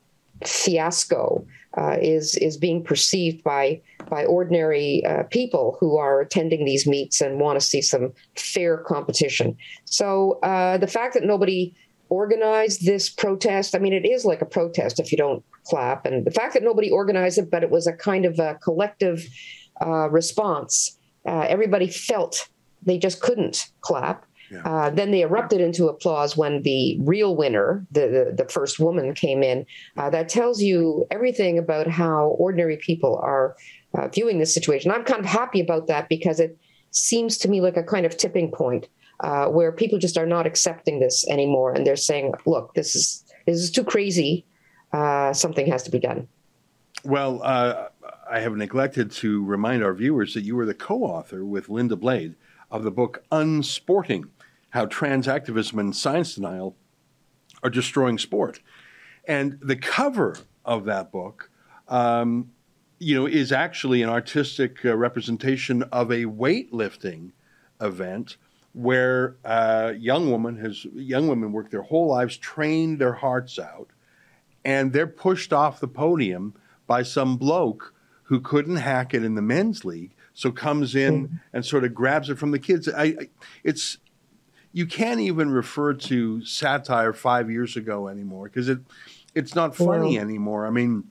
[0.45, 1.45] fiasco
[1.77, 7.21] uh, is is being perceived by by ordinary uh, people who are attending these meets
[7.21, 9.57] and want to see some fair competition.
[9.85, 11.75] So uh, the fact that nobody
[12.09, 16.25] organized this protest, I mean, it is like a protest if you don't clap, and
[16.25, 19.27] the fact that nobody organized it, but it was a kind of a collective
[19.85, 20.99] uh, response.
[21.27, 22.49] Uh, everybody felt
[22.83, 24.26] they just couldn't clap.
[24.51, 24.63] Yeah.
[24.65, 29.15] Uh, then they erupted into applause when the real winner, the, the, the first woman,
[29.15, 29.67] came in.
[29.97, 33.57] Uh, that tells you everything about how ordinary people are
[33.95, 34.91] uh, viewing this situation.
[34.91, 36.57] I'm kind of happy about that because it
[36.91, 38.89] seems to me like a kind of tipping point
[39.21, 43.25] uh, where people just are not accepting this anymore, and they're saying, "Look, this is
[43.47, 44.45] this is too crazy.
[44.93, 46.29] Uh, something has to be done."
[47.05, 47.89] Well, uh,
[48.31, 52.35] I have neglected to remind our viewers that you were the co-author with Linda Blade
[52.71, 54.29] of the book Unsporting
[54.77, 56.77] how trans activism and science denial
[57.63, 58.61] are destroying sport.
[59.27, 60.37] And the cover
[60.67, 61.51] of that book,
[61.89, 62.51] um,
[62.99, 67.33] you know, is actually an artistic uh, representation of a weightlifting
[67.81, 68.37] event
[68.75, 73.59] where a uh, young woman has young women work their whole lives, trained their hearts
[73.59, 73.89] out,
[74.63, 76.53] and they're pushed off the podium
[76.87, 81.41] by some bloke who couldn't hack it in the men's league, so comes in mm.
[81.55, 82.87] and sort of grabs it from the kids.
[82.89, 83.29] I, I,
[83.65, 83.97] it's
[84.77, 88.81] you can't even refer to satire five years ago anymore because it
[89.35, 90.67] it's not funny anymore.
[90.67, 91.05] I mean,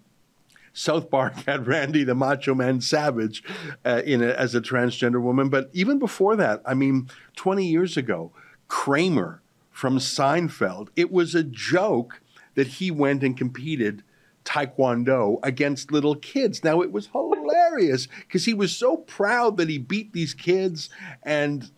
[0.72, 3.44] South Park had Randy the Macho Man Savage
[3.84, 7.98] uh, in a, as a transgender woman, but even before that, I mean, 20 years
[7.98, 8.32] ago,
[8.68, 12.22] Kramer from Seinfeld, it was a joke
[12.54, 14.04] that he went and competed
[14.44, 16.64] taekwondo against little kids.
[16.64, 20.92] Now it was hilarious because he was so proud that he beat these kids
[21.24, 21.72] and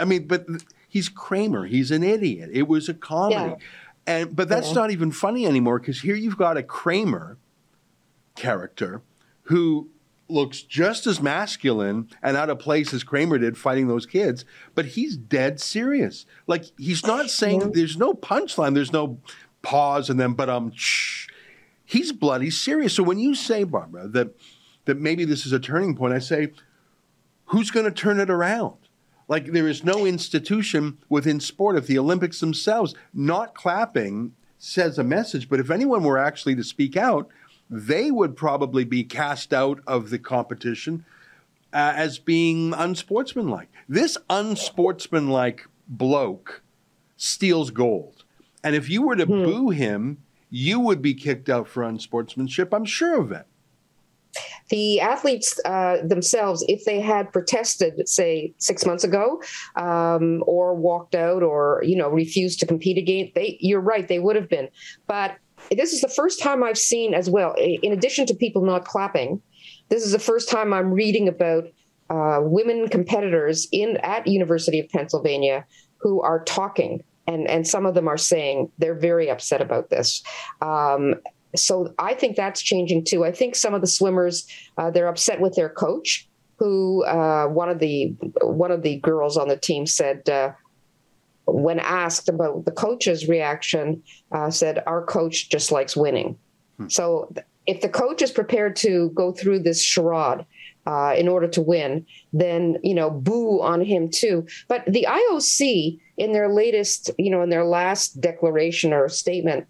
[0.00, 0.46] I mean, but
[0.98, 1.66] he's Kramer.
[1.66, 2.50] He's an idiot.
[2.52, 3.34] It was a comedy.
[3.34, 3.56] Yeah.
[4.06, 4.74] And but that's yeah.
[4.74, 7.38] not even funny anymore because here you've got a Kramer
[8.34, 9.02] character
[9.42, 9.90] who
[10.28, 14.86] looks just as masculine and out of place as Kramer did fighting those kids, but
[14.86, 16.26] he's dead serious.
[16.48, 19.20] Like he's not saying there's no punchline, there's no
[19.62, 21.28] pause and then but um shh.
[21.84, 22.92] He's bloody serious.
[22.94, 24.34] So when you say, Barbara, that
[24.86, 26.52] that maybe this is a turning point, I say,
[27.46, 28.87] who's going to turn it around?
[29.28, 31.76] Like there is no institution within sport.
[31.76, 36.64] If the Olympics themselves not clapping says a message, but if anyone were actually to
[36.64, 37.28] speak out,
[37.70, 41.04] they would probably be cast out of the competition
[41.72, 43.68] uh, as being unsportsmanlike.
[43.88, 46.62] This unsportsmanlike bloke
[47.16, 48.24] steals gold.
[48.64, 49.44] And if you were to hmm.
[49.44, 52.72] boo him, you would be kicked out for unsportsmanship.
[52.72, 53.46] I'm sure of it
[54.68, 59.42] the athletes uh, themselves, if they had protested, say six months ago,
[59.76, 64.18] um, or walked out, or you know refused to compete again, they you're right, they
[64.18, 64.68] would have been.
[65.06, 65.36] But
[65.70, 67.54] this is the first time I've seen as well.
[67.58, 69.40] In addition to people not clapping,
[69.88, 71.64] this is the first time I'm reading about
[72.10, 75.66] uh, women competitors in at University of Pennsylvania
[75.98, 80.22] who are talking and and some of them are saying they're very upset about this.
[80.62, 81.16] Um,
[81.56, 83.24] so I think that's changing too.
[83.24, 87.68] I think some of the swimmers uh, they're upset with their coach, who uh, one
[87.68, 90.28] of the one of the girls on the team said.
[90.28, 90.52] Uh,
[91.50, 96.36] when asked about the coach's reaction, uh, said our coach just likes winning.
[96.76, 96.88] Hmm.
[96.88, 97.32] So
[97.66, 100.44] if the coach is prepared to go through this charade
[100.86, 104.46] uh, in order to win, then you know boo on him too.
[104.68, 109.66] But the IOC in their latest, you know, in their last declaration or statement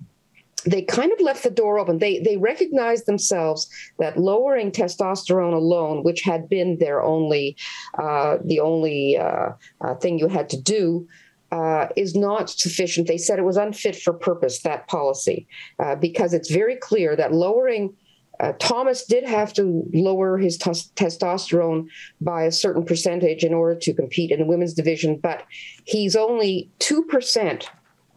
[0.71, 1.99] they kind of left the door open.
[1.99, 7.57] They they recognized themselves that lowering testosterone alone, which had been their only
[7.99, 9.51] uh, the only uh,
[9.81, 11.07] uh, thing you had to do.
[11.51, 13.09] Uh, is not sufficient.
[13.09, 17.33] They said it was unfit for purpose, that policy, uh, because it's very clear that
[17.33, 17.95] lowering
[18.41, 21.87] uh, Thomas did have to lower his t- testosterone
[22.21, 25.45] by a certain percentage in order to compete in the women's division, but
[25.85, 27.67] he's only 2%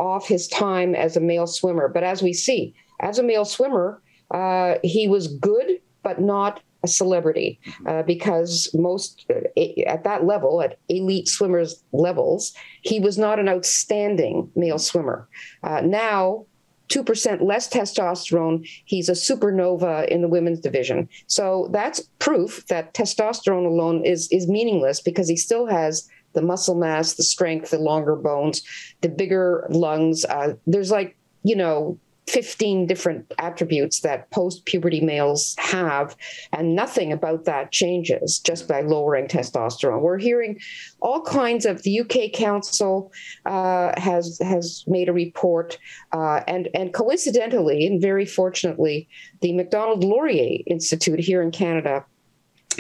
[0.02, 1.88] off his time as a male swimmer.
[1.88, 6.88] But as we see, as a male swimmer, uh, he was good, but not a
[6.88, 13.38] celebrity uh, because most uh, at that level, at elite swimmers levels, he was not
[13.38, 15.30] an outstanding male swimmer.
[15.62, 16.48] Uh, now,
[16.90, 21.08] 2% less testosterone, he's a supernova in the women's division.
[21.28, 26.76] So that's proof that testosterone alone is, is meaningless because he still has the muscle
[26.76, 28.62] mass, the strength, the longer bones,
[29.02, 30.26] the bigger lungs.
[30.26, 31.98] Uh, there's like, you know,
[32.32, 36.15] 15 different attributes that post puberty males have,
[36.54, 40.02] and nothing about that changes just by lowering testosterone.
[40.02, 40.60] We're hearing
[41.02, 43.12] all kinds of the UK Council
[43.46, 45.78] uh, has has made a report,
[46.13, 49.10] uh, and and coincidentally and very fortunately,
[49.41, 52.06] the Macdonald Laurier Institute here in Canada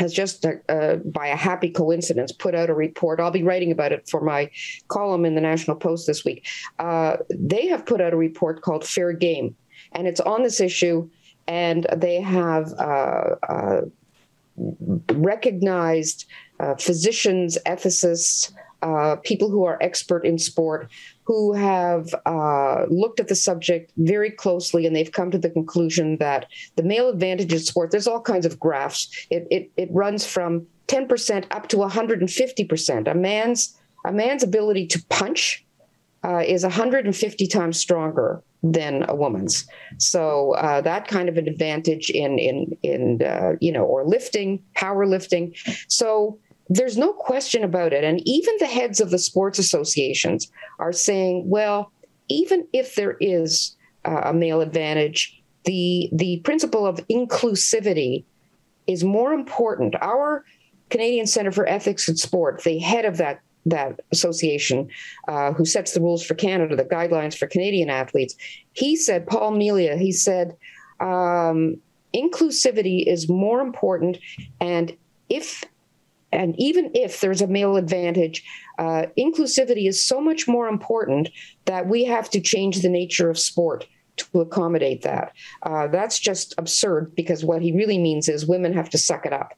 [0.01, 3.19] has just, uh, uh, by a happy coincidence, put out a report.
[3.19, 4.49] I'll be writing about it for my
[4.87, 6.47] column in the National Post this week.
[6.79, 9.55] Uh, they have put out a report called Fair Game,
[9.93, 11.07] and it's on this issue.
[11.47, 13.81] And they have uh, uh,
[15.13, 16.25] recognized
[16.59, 18.51] uh, physicians, ethicists,
[19.23, 20.89] people who are expert in sport
[21.31, 26.17] who have uh, looked at the subject very closely and they've come to the conclusion
[26.17, 29.07] that the male advantage in sport, there's all kinds of graphs.
[29.29, 33.07] It, it, it runs from 10% up to 150%.
[33.09, 35.65] A man's, a man's ability to punch
[36.25, 39.65] uh, is 150 times stronger than a woman's.
[39.99, 44.61] So uh, that kind of an advantage in in in uh, you know or lifting,
[44.75, 45.55] powerlifting.
[45.87, 46.37] So
[46.73, 48.05] there's no question about it.
[48.05, 51.91] And even the heads of the sports associations are saying, well,
[52.29, 58.23] even if there is uh, a male advantage, the the principle of inclusivity
[58.87, 59.95] is more important.
[60.01, 60.45] Our
[60.89, 64.89] Canadian Center for Ethics in Sport, the head of that that association,
[65.27, 68.35] uh, who sets the rules for Canada, the guidelines for Canadian athletes,
[68.73, 70.55] he said, Paul Melia, he said,
[70.99, 71.77] um,
[72.15, 74.17] inclusivity is more important,
[74.61, 74.95] and
[75.29, 75.63] if
[76.31, 78.43] and even if there's a male advantage,
[78.79, 81.29] uh, inclusivity is so much more important
[81.65, 83.85] that we have to change the nature of sport
[84.17, 85.33] to accommodate that.
[85.63, 89.33] Uh, that's just absurd because what he really means is women have to suck it
[89.33, 89.53] up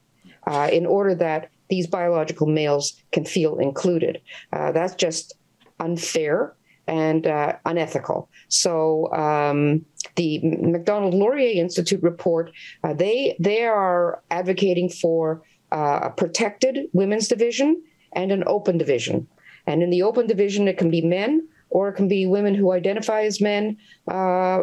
[0.46, 4.20] uh, in order that these biological males can feel included.
[4.52, 5.34] Uh, that's just
[5.80, 6.54] unfair
[6.86, 8.28] and uh, unethical.
[8.48, 9.84] So um,
[10.16, 12.50] the Macdonald Laurier Institute report,
[12.82, 15.42] uh, they they are advocating for
[15.74, 17.82] uh, a protected women's division
[18.12, 19.26] and an open division.
[19.66, 22.72] And in the open division, it can be men or it can be women who
[22.72, 23.76] identify as men
[24.08, 24.60] uh,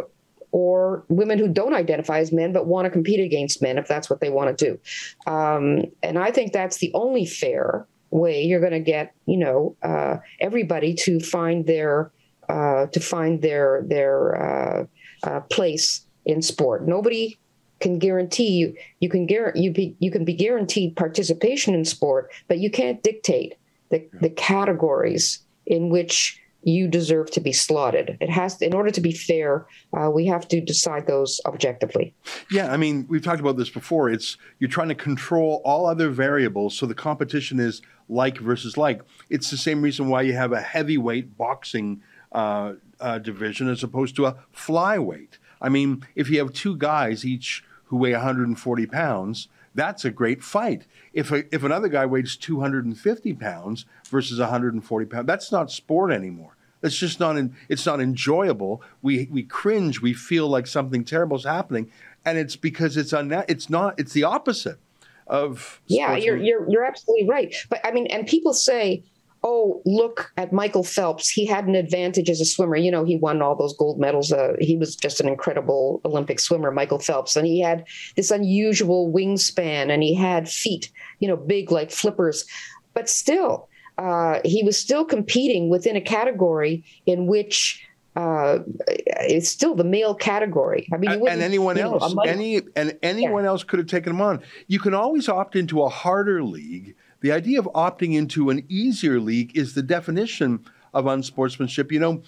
[0.52, 4.10] or women who don't identify as men but want to compete against men if that's
[4.10, 5.32] what they want to do.
[5.32, 9.76] Um, and I think that's the only fair way you're going to get, you know,
[9.82, 12.12] uh, everybody to find their
[12.50, 14.86] uh, to find their their uh,
[15.24, 16.88] uh, place in sport.
[16.88, 17.38] Nobody
[17.82, 22.32] can guarantee you you can guarantee you be you can be guaranteed participation in sport,
[22.48, 23.56] but you can't dictate
[23.90, 28.18] the, the categories in which you deserve to be slotted.
[28.22, 32.14] It has, to, in order to be fair, uh, we have to decide those objectively.
[32.52, 34.10] Yeah, I mean, we've talked about this before.
[34.10, 39.02] It's you're trying to control all other variables, so the competition is like versus like.
[39.30, 44.16] It's the same reason why you have a heavyweight boxing uh, uh, division as opposed
[44.18, 45.38] to a flyweight.
[45.62, 50.42] I mean, if you have two guys each who weigh 140 pounds, that's a great
[50.42, 50.88] fight.
[51.12, 56.56] If, a, if another guy weighs 250 pounds versus 140 pounds, that's not sport anymore.
[56.82, 58.82] It's just not in, it's not enjoyable.
[59.02, 60.02] We we cringe.
[60.02, 61.92] We feel like something terrible is happening,
[62.26, 64.00] and it's because it's unna- It's not.
[64.00, 64.80] It's the opposite
[65.28, 65.80] of.
[65.86, 67.54] Yeah, you're you're you're absolutely right.
[67.70, 69.04] But I mean, and people say,
[69.44, 71.30] oh, look at Michael Phelps.
[71.30, 72.76] He had an advantage as a swimmer.
[72.76, 74.32] You know, he won all those gold medals.
[74.32, 77.36] Uh, he was just an incredible Olympic swimmer, Michael Phelps.
[77.36, 77.86] And he had
[78.16, 82.46] this unusual wingspan and he had feet, you know, big like flippers.
[82.94, 83.68] But still,
[83.98, 87.84] uh, he was still competing within a category in which
[88.16, 90.88] uh, it's still the male category.
[90.94, 94.12] I mean, and, and anyone you know, else, any and anyone else could have taken
[94.12, 94.42] him on.
[94.68, 96.96] You can always opt into a harder league.
[97.22, 101.92] The idea of opting into an easier league is the definition of unsportsmanship.
[101.92, 102.24] You know,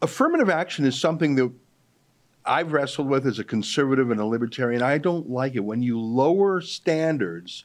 [0.00, 1.52] affirmative action is something that
[2.44, 4.82] I've wrestled with as a conservative and a libertarian.
[4.82, 7.64] I don't like it when you lower standards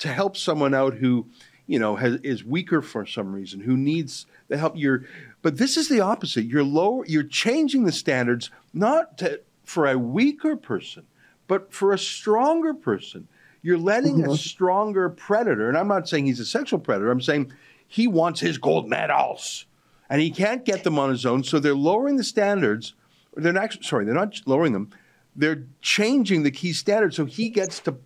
[0.00, 1.26] to help someone out who,
[1.66, 4.74] you know, has, is weaker for some reason, who needs the help.
[4.76, 5.04] You're,
[5.42, 6.46] but this is the opposite.
[6.46, 7.04] You're lower.
[7.06, 11.06] You're changing the standards not to, for a weaker person,
[11.46, 13.28] but for a stronger person.
[13.62, 14.34] You're letting a mm-hmm.
[14.34, 17.10] stronger predator, and I'm not saying he's a sexual predator.
[17.10, 17.52] I'm saying
[17.86, 19.66] he wants his gold medals,
[20.08, 21.42] and he can't get them on his own.
[21.44, 22.94] So they're lowering the standards.
[23.34, 24.04] They're not sorry.
[24.04, 24.90] They're not lowering them.
[25.34, 27.96] They're changing the key standards so he gets to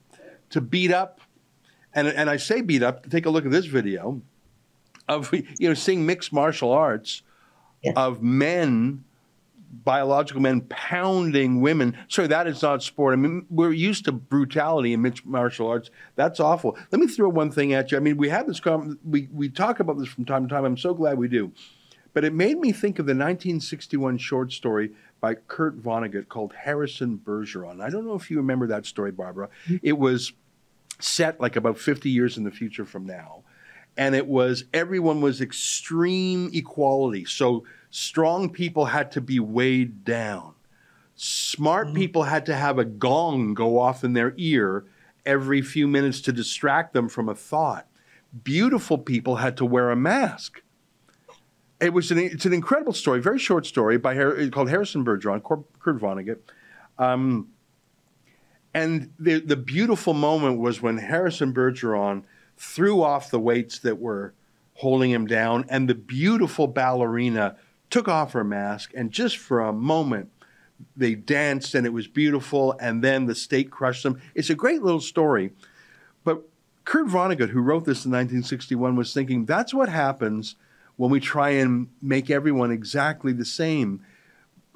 [0.51, 1.21] to beat up
[1.95, 3.09] and and I say beat up.
[3.09, 4.21] Take a look at this video
[5.09, 7.23] of you know seeing mixed martial arts
[7.97, 9.05] of men,
[9.73, 11.97] biological men pounding women.
[12.09, 13.15] Sorry, that is not sport.
[13.15, 15.91] I mean, we're used to brutality in mixed martial arts.
[16.15, 16.77] That's awful.
[16.91, 17.97] Let me throw one thing at you.
[17.97, 18.61] I mean, we have this.
[18.61, 20.65] Com- we we talk about this from time to time.
[20.65, 21.53] I'm so glad we do.
[22.15, 27.19] But it made me think of the 1961 short story by Kurt Vonnegut called Harrison
[27.25, 27.81] Bergeron.
[27.81, 29.49] I don't know if you remember that story, Barbara.
[29.65, 29.77] Mm-hmm.
[29.83, 30.33] It was
[30.99, 33.45] set like about 50 years in the future from now.
[33.97, 37.25] And it was everyone was extreme equality.
[37.25, 40.55] So strong people had to be weighed down.
[41.15, 44.87] Smart people had to have a gong go off in their ear
[45.27, 47.87] every few minutes to distract them from a thought.
[48.43, 50.63] Beautiful people had to wear a mask.
[51.81, 55.43] It was an, it's an incredible story, very short story by Har- called Harrison Bergeron,
[55.45, 56.39] Kurt Vonnegut.
[56.99, 57.49] Um,
[58.73, 62.25] and the, the beautiful moment was when Harrison Bergeron
[62.57, 64.33] threw off the weights that were
[64.75, 67.57] holding him down, and the beautiful ballerina
[67.93, 70.31] took off her mask, and just for a moment,
[70.97, 72.75] they danced, and it was beautiful.
[72.81, 74.21] And then the state crushed them.
[74.35, 75.53] It's a great little story.
[76.25, 76.43] But
[76.85, 80.57] Kurt Vonnegut, who wrote this in 1961, was thinking that's what happens
[80.97, 84.01] when we try and make everyone exactly the same.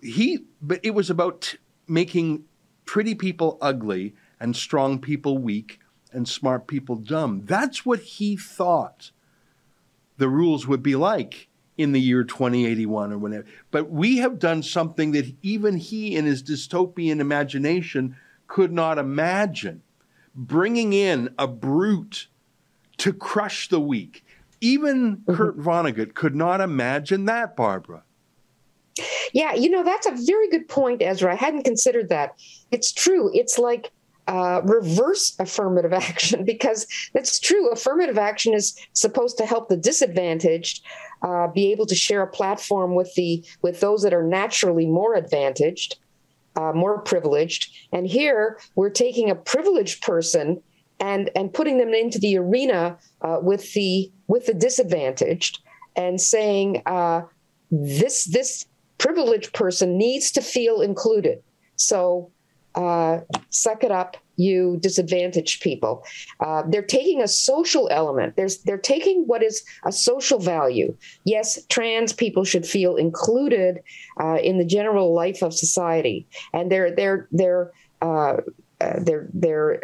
[0.03, 1.59] He, but it was about t-
[1.89, 2.45] making
[2.85, 5.81] pretty people ugly and strong people weak
[6.13, 7.43] and smart people dumb.
[7.47, 9.11] That's what he thought
[10.19, 11.49] the rules would be like
[11.79, 13.47] in the year 2081 or whenever.
[13.71, 18.17] But we have done something that even he, in his dystopian imagination,
[18.47, 19.83] could not imagine
[20.35, 22.29] bringing in a brute
[22.99, 24.25] to crush the weak.
[24.61, 25.35] Even mm-hmm.
[25.35, 28.03] Kurt Vonnegut could not imagine that, Barbara.
[29.33, 31.33] Yeah, you know, that's a very good point, Ezra.
[31.33, 32.37] I hadn't considered that.
[32.71, 33.31] It's true.
[33.35, 33.91] It's like
[34.27, 37.71] uh, reverse affirmative action because that's true.
[37.71, 40.85] Affirmative action is supposed to help the disadvantaged
[41.23, 45.15] uh, be able to share a platform with the with those that are naturally more
[45.15, 45.99] advantaged,
[46.57, 47.73] uh, more privileged.
[47.93, 50.63] And here we're taking a privileged person
[51.01, 55.61] and and putting them into the arena uh, with the with the disadvantaged
[55.95, 57.23] and saying uh,
[57.71, 58.67] this this
[58.99, 61.43] privileged person needs to feel included.
[61.77, 62.31] So
[62.77, 63.21] uh,
[63.51, 66.05] suck it up, you disadvantaged people.
[66.41, 68.37] Uh, they're taking a social element.
[68.37, 70.95] There's, they're taking what is a social value.
[71.25, 73.81] Yes, trans people should feel included
[74.21, 77.73] uh, in the general life of society, and they're they're they're
[78.03, 78.37] uh,
[78.81, 79.83] uh, they're they're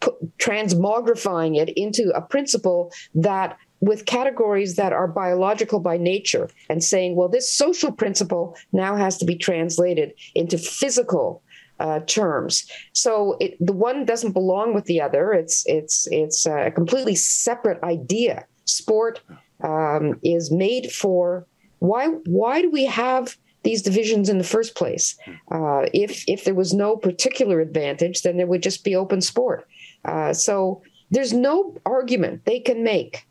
[0.00, 6.82] put, transmogrifying it into a principle that with categories that are biological by nature and
[6.82, 11.42] saying, well, this social principle now has to be translated into physical
[11.80, 12.70] uh, terms.
[12.92, 15.32] So it, the one doesn't belong with the other.
[15.32, 18.46] It's it's it's a completely separate idea.
[18.64, 19.20] Sport
[19.62, 21.46] um, is made for
[21.80, 25.16] why why do we have these divisions in the first place?
[25.50, 29.66] Uh, if if there was no particular advantage, then there would just be open sport.
[30.04, 33.26] Uh, so there's no argument they can make.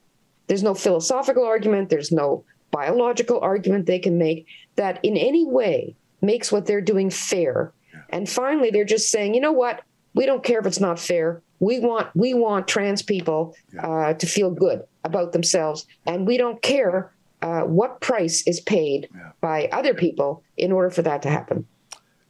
[0.47, 1.89] There's no philosophical argument.
[1.89, 7.09] There's no biological argument they can make that in any way makes what they're doing
[7.09, 7.71] fair.
[8.13, 9.81] And finally, they're just saying, you know what?
[10.13, 11.41] We don't care if it's not fair.
[11.59, 16.61] We want we want trans people uh, to feel good about themselves, and we don't
[16.61, 17.11] care
[17.41, 19.09] uh, what price is paid
[19.41, 21.65] by other people in order for that to happen.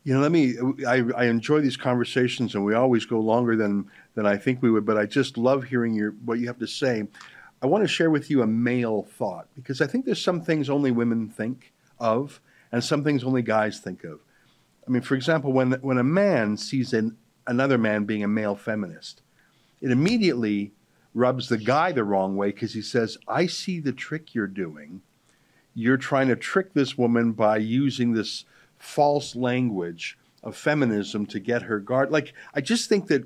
[0.06, 0.56] You know, let me.
[0.88, 4.72] I, I enjoy these conversations, and we always go longer than than I think we
[4.72, 4.86] would.
[4.86, 7.04] But I just love hearing your what you have to say.
[7.62, 10.70] I want to share with you a male thought because I think there's some things
[10.70, 12.40] only women think of,
[12.72, 14.22] and some things only guys think of.
[14.88, 17.18] I mean, for example, when when a man sees an,
[17.48, 19.22] another man being a male feminist,
[19.82, 20.74] it immediately
[21.14, 25.02] rubs the guy the wrong way because he says, "I see the trick you're doing.
[25.76, 28.46] you're trying to trick this woman by using this
[28.78, 32.12] false language of feminism to get her guard.
[32.12, 33.24] Like, I just think that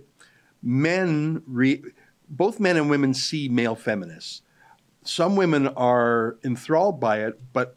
[0.61, 1.83] men, re-
[2.29, 4.43] both men and women, see male feminists.
[5.03, 7.75] Some women are enthralled by it, but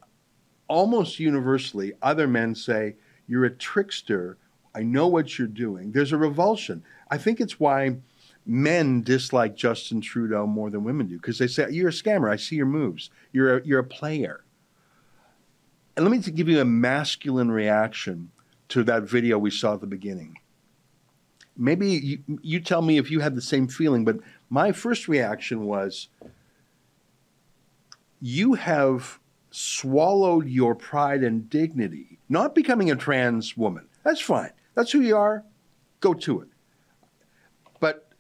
[0.69, 2.97] almost universally, other men say,
[3.31, 4.39] You're a trickster.
[4.75, 5.93] I know what you're doing.
[5.93, 6.83] There's a revulsion.
[7.13, 7.99] I think it's why
[8.45, 12.29] men dislike Justin Trudeau more than women do because they say, You're a scammer.
[12.29, 13.09] I see your moves.
[13.31, 14.43] You're a, you're a player.
[15.95, 18.33] And let me give you a masculine reaction
[18.71, 20.41] to that video we saw at the beginning.
[21.57, 24.17] Maybe you, you tell me if you had the same feeling, but
[24.49, 26.09] my first reaction was
[28.21, 29.21] you have
[29.51, 33.87] swallowed your pride and dignity, not becoming a trans woman.
[34.05, 34.53] That's fine.
[34.75, 35.45] That's who you are.
[36.01, 36.49] Go to it.
[37.81, 38.13] But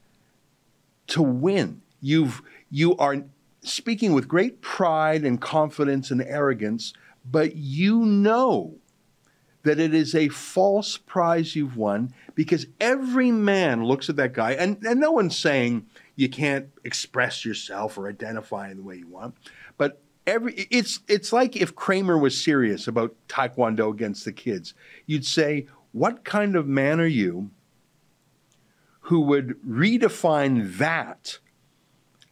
[1.08, 3.24] to win, you've you are
[3.62, 6.92] speaking with great pride and confidence and arrogance,
[7.24, 8.76] but you know
[9.62, 14.52] that it is a false prize you've won because every man looks at that guy,
[14.52, 19.08] and, and no one's saying you can't express yourself or identify in the way you
[19.08, 19.34] want,
[19.76, 24.74] but every it's it's like if Kramer was serious about Taekwondo against the kids,
[25.06, 27.50] you'd say, What kind of man are you
[29.00, 31.38] who would redefine that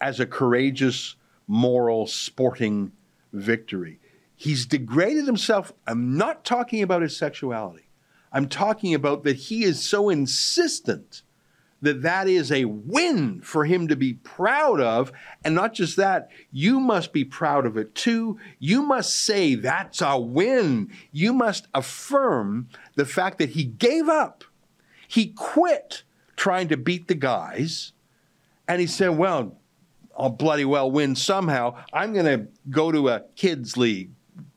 [0.01, 1.17] as a courageous,
[1.47, 2.93] moral, sporting
[3.33, 4.01] victory?
[4.37, 5.73] He's degraded himself.
[5.87, 7.89] I'm not talking about his sexuality.
[8.33, 11.23] I'm talking about that he is so insistent
[11.81, 15.13] that that is a win for him to be proud of.
[15.45, 18.39] And not just that, you must be proud of it too.
[18.59, 20.91] You must say that's a win.
[21.13, 24.45] You must affirm the fact that he gave up.
[25.07, 26.03] He quit
[26.37, 27.93] trying to beat the guys.
[28.67, 29.57] And he said, well,
[30.17, 31.77] I'll bloody well win somehow.
[31.93, 34.11] I'm going to go to a kids' league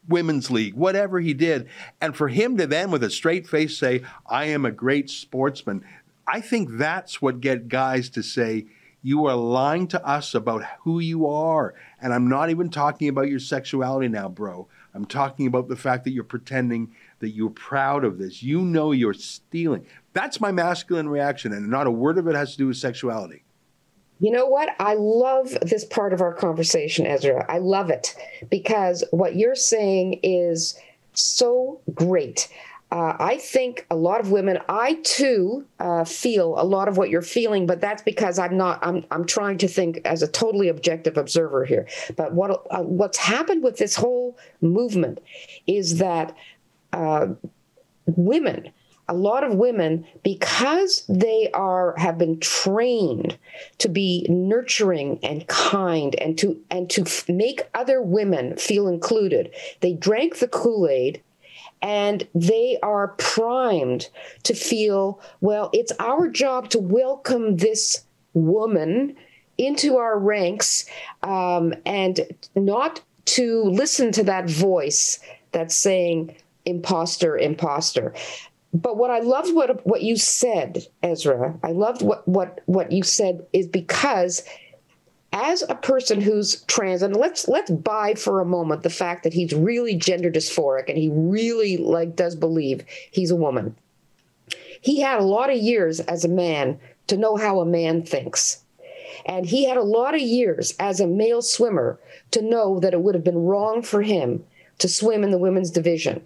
[0.08, 1.68] women's league, whatever he did.
[2.00, 5.84] And for him to then, with a straight face, say, I am a great sportsman,
[6.28, 8.68] I think that's what get guys to say,
[9.04, 11.74] you are lying to us about who you are.
[12.02, 14.68] And I'm not even talking about your sexuality now, bro.
[14.94, 18.44] I'm talking about the fact that you're pretending that you're proud of this.
[18.44, 19.86] You know you're stealing.
[20.14, 23.44] That's my masculine reaction, and not a word of it has to do with sexuality.
[24.20, 24.70] You know what?
[24.80, 27.46] I love this part of our conversation, Ezra.
[27.50, 28.16] I love it
[28.50, 30.78] because what you're saying is
[31.14, 32.48] so great.
[32.92, 37.10] Uh, I think a lot of women, I too uh, feel a lot of what
[37.10, 38.80] you're feeling, but that's because I'm not.
[38.86, 41.88] I'm I'm trying to think as a totally objective observer here.
[42.18, 45.20] But what uh, what's happened with this whole movement
[45.68, 46.36] is that
[46.92, 47.28] uh,
[48.06, 48.72] women
[49.08, 53.38] a lot of women because they are have been trained
[53.78, 59.54] to be nurturing and kind and to and to f- make other women feel included
[59.82, 61.22] they drank the kool-aid
[61.82, 64.10] and they are primed
[64.44, 69.16] to feel well it's our job to welcome this woman
[69.58, 70.86] into our ranks
[71.24, 72.22] um, and
[72.56, 75.20] not to listen to that voice
[75.52, 78.14] that's saying imposter imposter.
[78.74, 83.04] But what I loved what what you said, Ezra, I loved what what what you
[83.04, 84.44] said is because
[85.34, 89.34] as a person who's trans, and let's let's buy for a moment the fact that
[89.34, 93.76] he's really gender dysphoric and he really like does believe he's a woman.
[94.82, 98.64] He had a lot of years as a man to know how a man thinks.
[99.26, 102.00] And he had a lot of years as a male swimmer
[102.32, 104.44] to know that it would have been wrong for him
[104.80, 106.26] to swim in the women's division.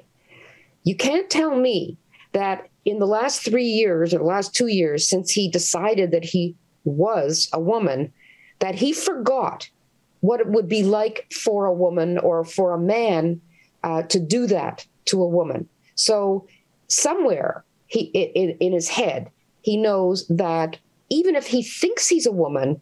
[0.84, 1.98] You can't tell me
[2.32, 6.24] that in the last three years or the last two years since he decided that
[6.24, 8.14] he was a woman,
[8.60, 9.70] that he forgot
[10.22, 13.42] what it would be like for a woman or for a man
[13.84, 15.68] uh, to do that to a woman.
[15.96, 16.48] So
[16.88, 19.30] somewhere he in, in his head
[19.62, 20.78] he knows that
[21.10, 22.82] even if he thinks he's a woman,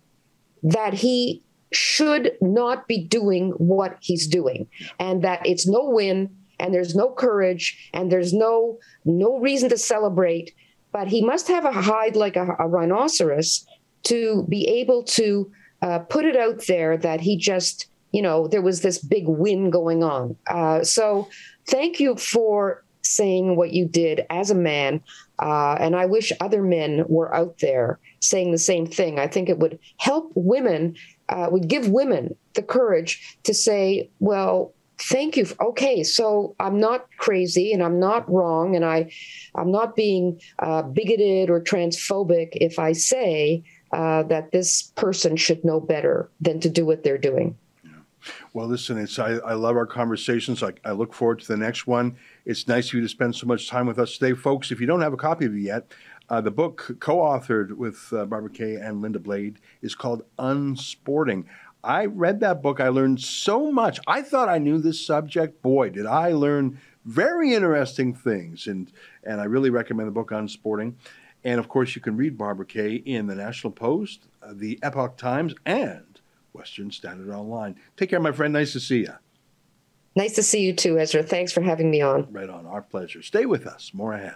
[0.63, 4.67] that he should not be doing what he's doing,
[4.99, 9.78] and that it's no win and there's no courage and there's no no reason to
[9.78, 10.53] celebrate
[10.93, 13.65] but he must have a hide like a, a rhinoceros
[14.03, 15.51] to be able to
[15.84, 19.70] uh, put it out there that he just you know there was this big win
[19.70, 20.36] going on.
[20.48, 21.28] Uh, so
[21.68, 25.02] thank you for saying what you did as a man.
[25.40, 29.20] Uh, and i wish other men were out there saying the same thing.
[29.20, 30.96] I think it would help women
[31.28, 35.46] uh, would give women the courage to say well thank you.
[35.60, 39.12] Okay so i'm not crazy and i'm not wrong and i
[39.56, 43.64] i'm not being uh, bigoted or transphobic if i say
[43.94, 47.56] uh, that this person should know better than to do what they're doing
[48.54, 50.64] Well, listen, it's I, I love our conversations.
[50.64, 52.16] I, I look forward to the next one.
[52.46, 54.72] It's nice of you to spend so much time with us today, folks.
[54.72, 55.91] If you don't have a copy of it yet,
[56.30, 61.46] uh, the book co-authored with uh, Barbara Kay and Linda Blade is called Unsporting.
[61.84, 62.80] I read that book.
[62.80, 64.00] I learned so much.
[64.08, 65.62] I thought I knew this subject.
[65.62, 68.68] Boy, did I learn very interesting things.
[68.68, 68.91] And
[69.24, 70.96] and I really recommend the book Unsporting.
[71.44, 75.18] And of course, you can read Barbara Kay in the National Post, uh, the Epoch
[75.18, 76.22] Times, and
[76.54, 77.76] Western Standard Online.
[77.98, 78.54] Take care, my friend.
[78.54, 79.14] Nice to see you.
[80.16, 81.24] Nice to see you too, Ezra.
[81.24, 82.32] Thanks for having me on.
[82.32, 82.66] Right on.
[82.66, 83.22] Our pleasure.
[83.22, 83.91] Stay with us.
[83.94, 84.36] More ahead.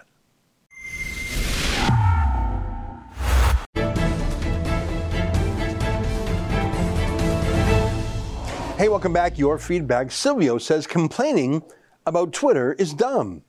[8.78, 9.38] Hey, welcome back.
[9.38, 10.12] Your feedback.
[10.12, 11.64] Silvio says complaining
[12.06, 13.44] about Twitter is dumb.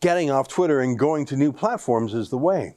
[0.00, 2.76] Getting off Twitter and going to new platforms is the way.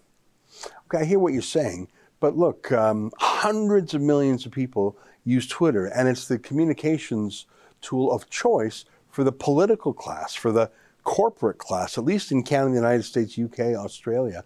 [0.88, 1.90] Okay, I hear what you're saying,
[2.22, 7.46] but look, um, hundreds of millions of people use Twitter, and it's the communications
[7.82, 10.72] tool of choice for the political class, for the
[11.04, 14.46] corporate class, at least in Canada, the United States, UK, Australia.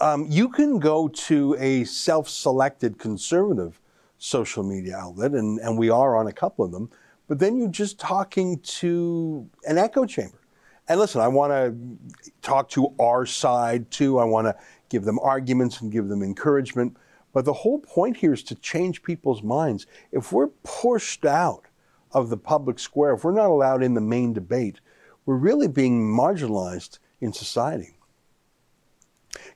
[0.00, 3.80] Um, you can go to a self selected conservative
[4.18, 6.90] social media outlet, and, and we are on a couple of them,
[7.26, 10.38] but then you're just talking to an echo chamber.
[10.88, 11.76] And listen, I want to
[12.42, 14.18] talk to our side too.
[14.18, 14.56] I want to
[14.88, 16.96] give them arguments and give them encouragement.
[17.32, 19.86] But the whole point here is to change people's minds.
[20.12, 21.64] If we're pushed out
[22.12, 24.80] of the public square, if we're not allowed in the main debate,
[25.26, 27.98] we're really being marginalized in society.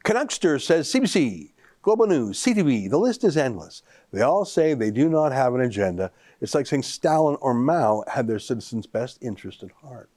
[0.05, 1.53] Canuckster says CBC,
[1.83, 3.83] Global News, CTV, the list is endless.
[4.13, 6.11] They all say they do not have an agenda.
[6.41, 10.11] It's like saying Stalin or Mao had their citizens' best interest at heart.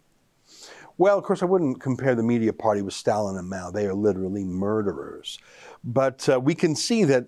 [0.97, 3.71] Well, of course, I wouldn't compare the media party with Stalin and Mao.
[3.71, 5.39] They are literally murderers.
[5.83, 7.25] But uh, we can see that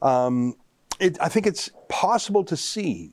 [0.00, 0.56] um,
[0.98, 3.12] it, I think it's possible to see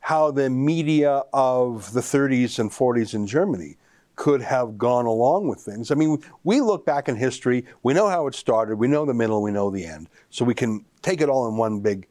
[0.00, 3.76] how the media of the 30s and 40s in Germany
[4.16, 5.90] could have gone along with things.
[5.90, 9.14] I mean, we look back in history, we know how it started, we know the
[9.14, 10.08] middle, we know the end.
[10.30, 12.06] So we can take it all in one big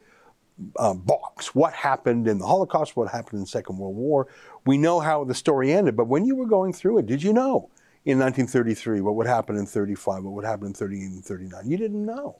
[0.78, 1.54] uh, box.
[1.56, 4.28] What happened in the Holocaust, what happened in the Second World War.
[4.66, 7.34] We know how the story ended, but when you were going through it, did you
[7.34, 7.70] know
[8.06, 11.70] in 1933 what would happen in 35, what would happen in 38 and 39?
[11.70, 12.40] You didn't know.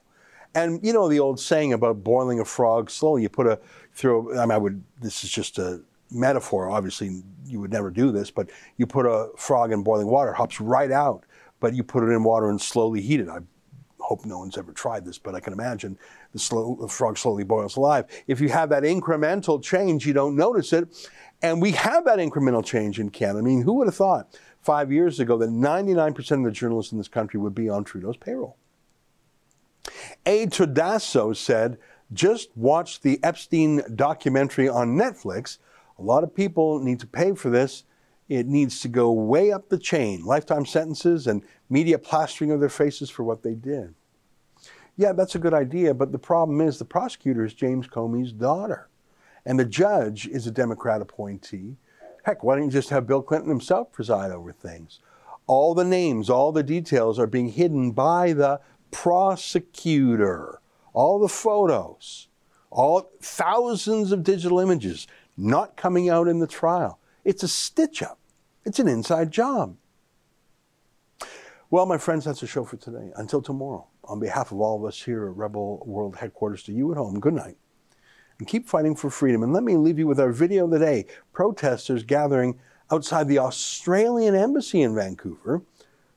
[0.54, 3.22] And you know the old saying about boiling a frog slowly.
[3.22, 3.60] You put a
[3.94, 4.36] throw.
[4.36, 4.82] I mean, I would.
[5.00, 6.68] This is just a metaphor.
[6.68, 10.60] Obviously, you would never do this, but you put a frog in boiling water, hops
[10.60, 11.24] right out.
[11.60, 13.28] But you put it in water and slowly heat it.
[13.28, 13.40] I
[14.00, 15.98] hope no one's ever tried this, but I can imagine
[16.32, 18.06] the, slow, the frog slowly boils alive.
[18.26, 21.08] If you have that incremental change, you don't notice it.
[21.42, 23.38] And we have that incremental change in Canada.
[23.38, 26.98] I mean, who would have thought five years ago that 99% of the journalists in
[26.98, 28.56] this country would be on Trudeau's payroll?
[30.26, 30.46] A.
[30.46, 31.78] Tadasso said,
[32.12, 35.58] just watch the Epstein documentary on Netflix.
[35.98, 37.84] A lot of people need to pay for this.
[38.30, 42.68] It needs to go way up the chain lifetime sentences and media plastering of their
[42.68, 43.92] faces for what they did.
[44.96, 48.88] Yeah, that's a good idea, but the problem is the prosecutor is James Comey's daughter,
[49.44, 51.76] and the judge is a Democrat appointee.
[52.22, 55.00] Heck, why don't you just have Bill Clinton himself preside over things?
[55.48, 58.60] All the names, all the details are being hidden by the
[58.92, 60.60] prosecutor.
[60.92, 62.28] All the photos,
[62.70, 67.00] all thousands of digital images not coming out in the trial.
[67.24, 68.19] It's a stitch up.
[68.64, 69.76] It's an inside job.
[71.70, 73.12] Well, my friends, that's the show for today.
[73.16, 76.90] Until tomorrow, on behalf of all of us here at Rebel World Headquarters to you
[76.90, 77.56] at home, good night.
[78.38, 79.42] And keep fighting for freedom.
[79.42, 82.58] And let me leave you with our video of the day protesters gathering
[82.90, 85.62] outside the Australian Embassy in Vancouver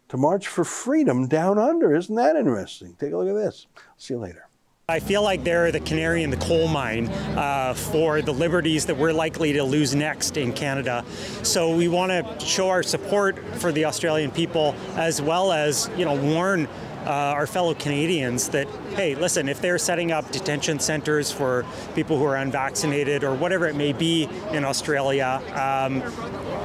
[0.10, 1.96] to march for freedom down under.
[1.96, 2.96] Isn't that interesting?
[3.00, 3.68] Take a look at this.
[3.98, 4.48] See you later.
[4.90, 8.98] I feel like they're the canary in the coal mine uh, for the liberties that
[8.98, 11.06] we're likely to lose next in Canada.
[11.42, 16.04] So we want to show our support for the Australian people as well as, you
[16.04, 16.68] know, warn
[17.06, 21.66] uh, our fellow Canadians that, hey, listen, if they're setting up detention centers for
[21.96, 26.04] people who are unvaccinated or whatever it may be in Australia, um,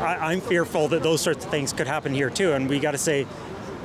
[0.02, 2.54] I, I'm fearful that those sorts of things could happen here too.
[2.54, 3.28] And we got to say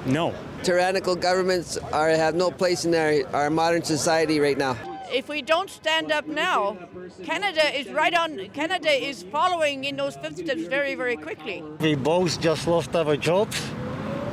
[0.07, 0.33] no.
[0.63, 4.77] Tyrannical governments are, have no place in our, our modern society right now.
[5.11, 6.77] If we don't stand up now,
[7.23, 8.49] Canada is right on.
[8.53, 11.61] Canada is following in those footsteps very, very quickly.
[11.79, 13.61] We both just lost our jobs.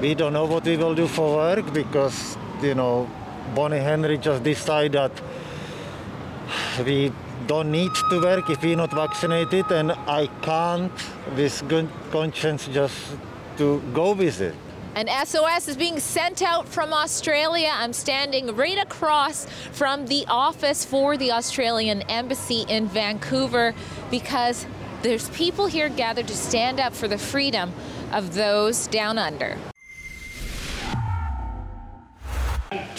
[0.01, 3.11] We don't know what we will do for work because, you know,
[3.55, 5.13] Bonnie Henry just decided that
[6.87, 7.13] we
[7.47, 10.93] don't need to work if we're not vaccinated, and I can't,
[11.37, 12.97] with good conscience, just
[13.59, 14.55] to go with it.
[14.97, 17.71] An SOS is being sent out from Australia.
[17.73, 23.75] I'm standing right across from the office for the Australian Embassy in Vancouver
[24.11, 24.67] because
[25.03, 27.73] There's people here gathered to stand up for the freedom
[28.13, 29.57] of those down under.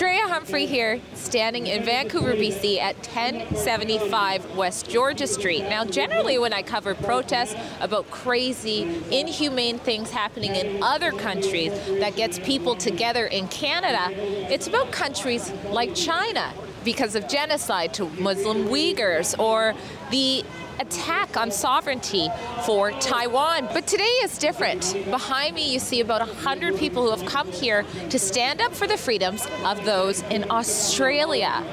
[0.01, 5.61] Drea Humphrey here, standing in Vancouver, BC at 1075 West Georgia Street.
[5.69, 8.81] Now, generally, when I cover protests about crazy,
[9.11, 14.07] inhumane things happening in other countries that gets people together in Canada,
[14.51, 16.51] it's about countries like China
[16.83, 19.75] because of genocide to Muslim Uyghurs or
[20.09, 20.43] the
[20.79, 22.29] attack on sovereignty
[22.65, 23.67] for Taiwan.
[23.73, 24.95] But today is different.
[25.09, 28.87] Behind me, you see about 100 people who have come here to stand up for
[28.87, 31.63] the freedoms of those in Australia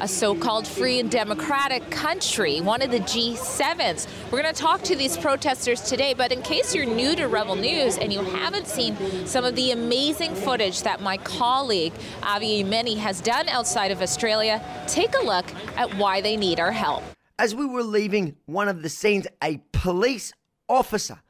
[0.00, 4.08] a so called free and democratic country, one of the G7s.
[4.30, 7.54] We're going to talk to these protesters today, but in case you're new to Rebel
[7.54, 8.96] News and you haven't seen
[9.26, 11.92] some of the amazing footage that my colleague
[12.22, 15.46] Avi Yemini has done outside of Australia, take a look
[15.76, 17.02] at why they need our help.
[17.40, 20.34] As we were leaving one of the scenes, a police
[20.68, 21.22] officer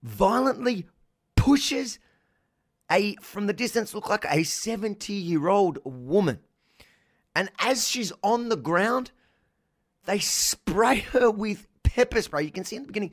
[0.00, 0.86] violently
[1.34, 1.98] pushes
[2.88, 6.38] a, from the distance, look like a 70 year old woman.
[7.34, 9.10] And as she's on the ground,
[10.04, 12.44] they spray her with pepper spray.
[12.44, 13.10] You can see in the beginning,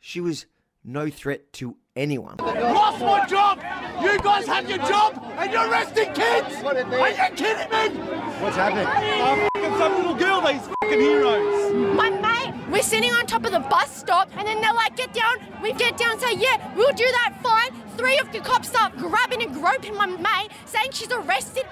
[0.00, 0.46] she was
[0.82, 2.38] no threat to anyone.
[2.38, 3.58] Lost my job!
[4.02, 6.64] You guys have your job and you're arresting kids!
[6.64, 8.00] Are you kidding me?
[8.40, 9.50] What's happening?
[9.64, 11.72] Oh, some little girl, these fucking heroes.
[11.94, 15.12] My mate, we're sitting on top of the bus stop and then they're like, get
[15.14, 15.36] down.
[15.62, 17.70] We get down say, yeah, we'll do that, fine.
[17.96, 21.64] Three of the cops start grabbing and groping my mate, saying she's arrested.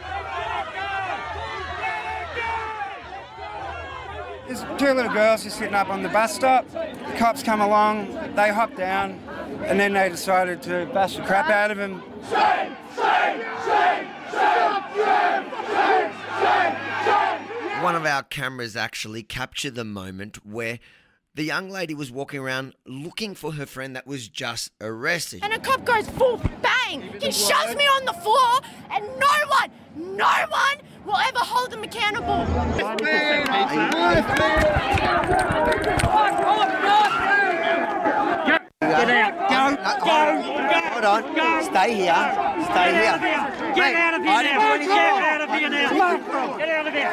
[4.47, 6.71] There's two little girls just sitting up on the bus stop.
[6.71, 9.19] The cops come along, they hop down,
[9.65, 12.03] and then they decided to bash the crap out of him.
[12.29, 14.07] Shame, shame, shame,
[17.91, 20.79] One of our cameras actually captured the moment where
[21.35, 25.41] the young lady was walking around looking for her friend that was just arrested.
[25.43, 27.03] And a cop goes full bang.
[27.21, 28.61] He shoves me on the floor,
[28.93, 29.73] and no one,
[30.17, 32.47] no one will ever hold him accountable.
[38.81, 39.51] Get out.
[39.51, 40.80] Go, go, go.
[41.05, 41.65] Hold on.
[41.65, 42.13] Stay here.
[42.69, 43.17] Stay here.
[43.75, 44.77] Get out of here now.
[44.77, 45.91] Get out of here now.
[46.59, 47.09] Get out of here.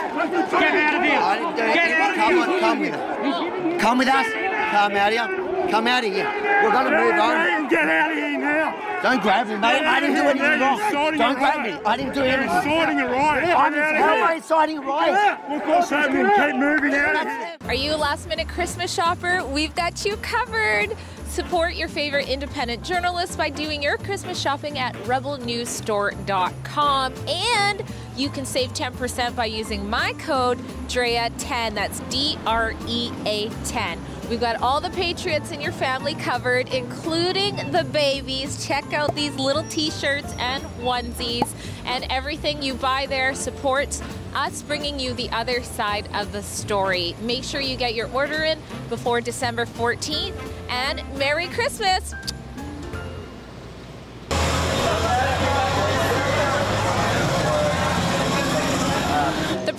[0.50, 1.20] Get out of here.
[1.20, 3.82] I didn't do Get out of Come on, come with us.
[3.82, 4.28] Come with us.
[4.72, 5.70] Come out here.
[5.72, 6.26] Come out of here.
[6.64, 7.70] We're going to move on.
[7.70, 8.88] Get out of here now.
[9.04, 9.86] Don't grab me, mate.
[9.86, 11.18] I didn't do anything wrong.
[11.18, 11.80] Don't grab me.
[11.86, 12.56] I didn't do anything.
[12.58, 13.56] Inciting a riot.
[13.56, 14.24] I'm Get out of how here.
[14.24, 15.40] am I inciting a riot?
[15.50, 16.26] Look what's happening.
[16.26, 17.58] Keep moving out of here.
[17.66, 19.46] Are you a last minute Christmas shopper?
[19.46, 20.98] We've got you covered.
[21.28, 27.14] Support your favorite independent journalists by doing your Christmas shopping at rebelnewsstore.com.
[27.28, 27.84] And
[28.16, 30.58] you can save 10% by using my code
[30.88, 31.76] DREA10.
[31.76, 34.00] That's D R E A 10.
[34.30, 38.68] We've got all the Patriots in your family covered, including the babies.
[38.68, 41.50] Check out these little t shirts and onesies.
[41.86, 44.02] And everything you buy there supports
[44.36, 47.16] us bringing you the other side of the story.
[47.22, 48.60] Make sure you get your order in
[48.90, 50.36] before December 14th.
[50.70, 52.14] And Merry Christmas!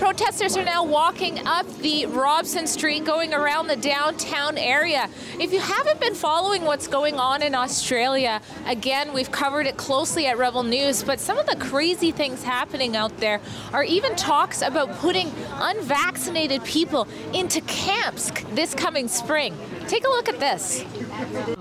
[0.08, 5.06] Protesters are now walking up the Robson Street, going around the downtown area.
[5.38, 10.26] If you haven't been following what's going on in Australia, again, we've covered it closely
[10.26, 13.38] at Rebel News, but some of the crazy things happening out there
[13.74, 19.54] are even talks about putting unvaccinated people into camps this coming spring.
[19.88, 20.86] Take a look at this.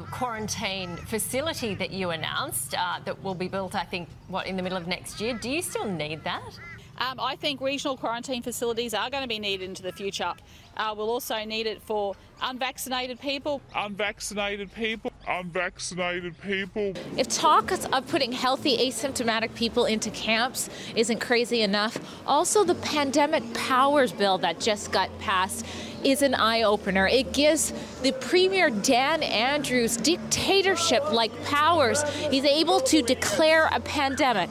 [0.10, 4.64] quarantine facility that you announced uh, that will be built, I think, what, in the
[4.64, 5.34] middle of next year.
[5.34, 6.58] Do you still need that?
[7.00, 10.34] Um, I think regional quarantine facilities are going to be needed into the future.
[10.76, 13.62] Uh, we'll also need it for unvaccinated people.
[13.76, 15.12] Unvaccinated people.
[15.28, 16.93] Unvaccinated people.
[17.16, 23.43] If talk of putting healthy asymptomatic people into camps isn't crazy enough, also the pandemic
[23.54, 25.66] powers bill that just got passed
[26.04, 27.08] is an eye opener.
[27.08, 32.04] It gives the Premier Dan Andrews dictatorship like powers.
[32.30, 34.50] He's able to declare a pandemic.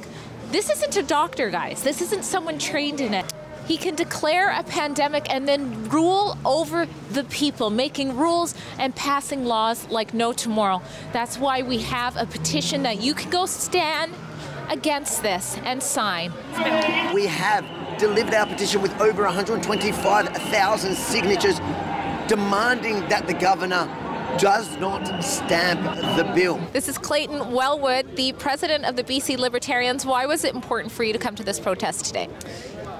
[0.56, 1.82] This isn't a doctor, guys.
[1.82, 3.30] This isn't someone trained in it.
[3.66, 9.44] He can declare a pandemic and then rule over the people, making rules and passing
[9.44, 10.80] laws like no tomorrow.
[11.12, 14.14] That's why we have a petition that you can go stand
[14.70, 16.32] against this and sign.
[17.12, 21.58] We have delivered our petition with over 125,000 signatures
[22.28, 23.86] demanding that the governor
[24.38, 25.82] does not stamp
[26.16, 26.60] the bill.
[26.72, 30.04] This is Clayton Wellwood, the president of the BC Libertarians.
[30.04, 32.28] Why was it important for you to come to this protest today?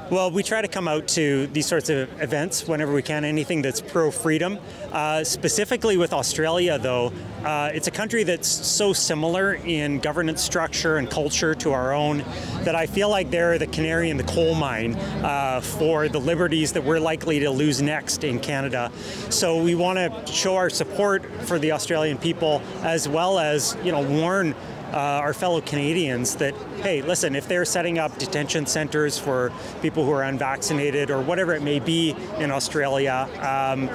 [0.09, 3.61] Well, we try to come out to these sorts of events whenever we can, anything
[3.61, 4.61] that's pro freedom.
[4.93, 7.13] Uh, specifically with Australia, though,
[7.45, 12.19] uh, it's a country that's so similar in governance structure and culture to our own
[12.63, 16.73] that I feel like they're the canary in the coal mine uh, for the liberties
[16.75, 18.93] that we're likely to lose next in Canada.
[19.31, 23.91] So we want to show our support for the Australian people as well as, you
[23.91, 24.55] know, warn
[24.93, 30.05] uh, our fellow Canadians that, hey, listen, if they're setting up detention centers for people
[30.05, 33.89] who are unvaccinated or whatever it may be in Australia, um,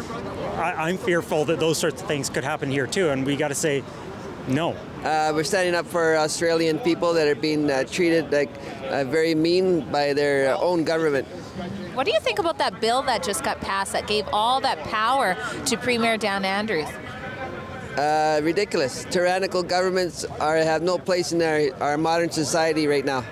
[0.60, 3.10] I, am fearful that those sorts of things could happen here too.
[3.10, 3.84] And we got to say,
[4.48, 4.76] no.
[5.04, 8.50] Uh, we're standing up for Australian people that are being uh, treated like
[8.89, 11.28] uh, very mean by their own government.
[11.94, 14.80] What do you think about that bill that just got passed that gave all that
[14.86, 15.36] power
[15.66, 16.88] to Premier Dan Andrews?
[17.98, 19.06] Uh, ridiculous.
[19.10, 23.24] Tyrannical governments are have no place in our, our modern society right now.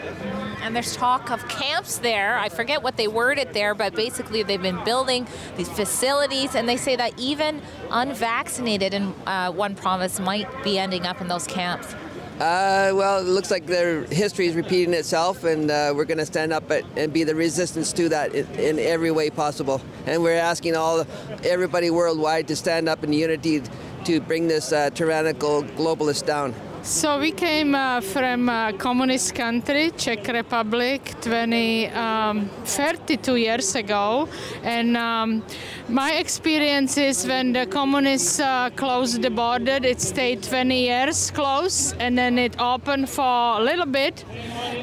[0.61, 2.37] And there's talk of camps there.
[2.37, 6.75] I forget what they worded there, but basically they've been building these facilities, and they
[6.75, 11.95] say that even unvaccinated in uh, one province might be ending up in those camps.
[12.39, 16.25] Uh, well, it looks like their history is repeating itself, and uh, we're going to
[16.25, 19.81] stand up at, and be the resistance to that in, in, every way possible.
[20.05, 21.05] And we're asking all
[21.43, 23.61] everybody worldwide to stand up in unity
[24.05, 26.53] to bring this uh, tyrannical globalist down.
[26.83, 34.29] So we came uh, from a communist country, Czech Republic, 20, um, 32 years ago,
[34.63, 35.43] and um,
[35.89, 41.95] my experience is when the communists uh, closed the border, it stayed 20 years closed,
[41.99, 44.23] and then it opened for a little bit,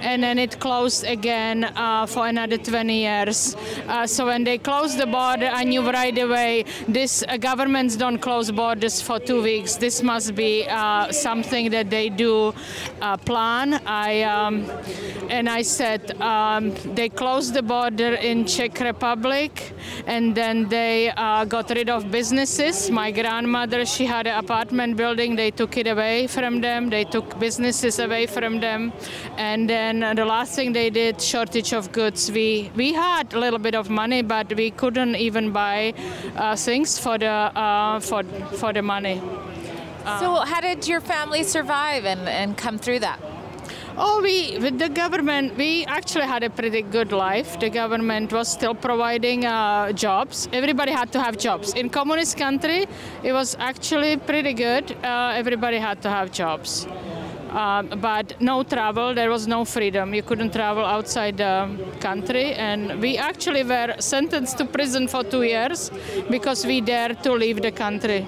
[0.00, 3.56] and then it closed again uh, for another 20 years.
[3.86, 8.18] Uh, so when they closed the border, I knew right away this uh, governments don't
[8.18, 9.76] close borders for two weeks.
[9.76, 12.52] This must be uh, something that they do
[13.00, 13.74] uh, plan.
[13.86, 14.68] I um,
[15.30, 19.72] and I said um, they closed the border in Czech Republic,
[20.06, 22.90] and then they uh, got rid of businesses.
[22.90, 25.36] My grandmother, she had an apartment building.
[25.36, 26.90] They took it away from them.
[26.90, 28.92] They took businesses away from them,
[29.36, 32.30] and then the last thing they did, shortage of goods.
[32.38, 32.48] We
[32.82, 35.94] we had a little bit of money, but we couldn't even buy
[36.36, 37.36] uh, things for the
[37.66, 38.22] uh, for
[38.60, 39.20] for the money.
[40.20, 43.18] So, how did your family survive and, and come through that?
[43.98, 47.58] Oh, we with the government, we actually had a pretty good life.
[47.58, 50.50] The government was still providing uh, jobs.
[50.52, 51.72] Everybody had to have jobs.
[51.72, 52.86] In communist country,
[53.22, 54.92] it was actually pretty good.
[55.02, 56.86] Uh, everybody had to have jobs.
[57.50, 60.12] Um, but no travel, there was no freedom.
[60.12, 61.66] You couldn't travel outside the
[61.98, 62.52] country.
[62.52, 65.90] And we actually were sentenced to prison for two years
[66.28, 68.26] because we dared to leave the country.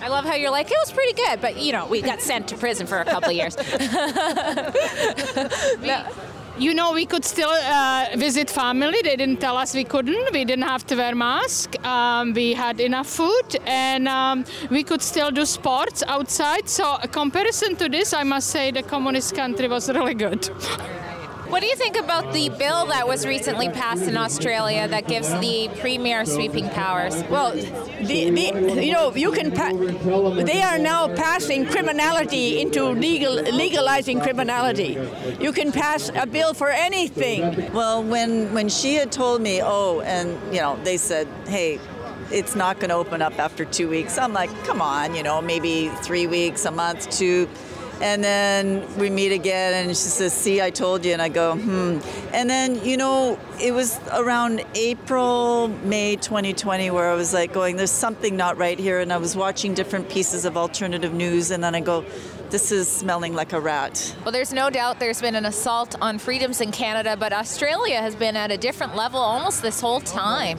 [0.00, 2.48] I love how you're like, it was pretty good, but you know, we got sent
[2.48, 3.56] to prison for a couple of years.
[6.58, 9.00] you know, we could still uh, visit family.
[9.02, 10.32] They didn't tell us we couldn't.
[10.32, 11.76] We didn't have to wear masks.
[11.84, 16.68] Um, we had enough food, and um, we could still do sports outside.
[16.68, 20.48] So, a comparison to this, I must say, the communist country was really good.
[21.48, 25.30] What do you think about the bill that was recently passed in Australia that gives
[25.40, 27.14] the premier sweeping powers?
[27.30, 29.50] Well, the, the, you know, you can.
[29.52, 34.98] Pa- they are now passing criminality into legal, legalizing criminality.
[35.40, 37.72] You can pass a bill for anything.
[37.72, 41.80] Well, when when she had told me, oh, and you know, they said, hey,
[42.30, 44.18] it's not going to open up after two weeks.
[44.18, 47.48] I'm like, come on, you know, maybe three weeks, a month, two.
[48.00, 51.12] And then we meet again, and she says, See, I told you.
[51.12, 51.98] And I go, Hmm.
[52.32, 57.76] And then, you know, it was around April, May 2020 where I was like going,
[57.76, 59.00] There's something not right here.
[59.00, 62.04] And I was watching different pieces of alternative news, and then I go,
[62.50, 64.14] this is smelling like a rat.
[64.24, 68.16] Well, there's no doubt there's been an assault on freedoms in Canada, but Australia has
[68.16, 70.58] been at a different level almost this whole time.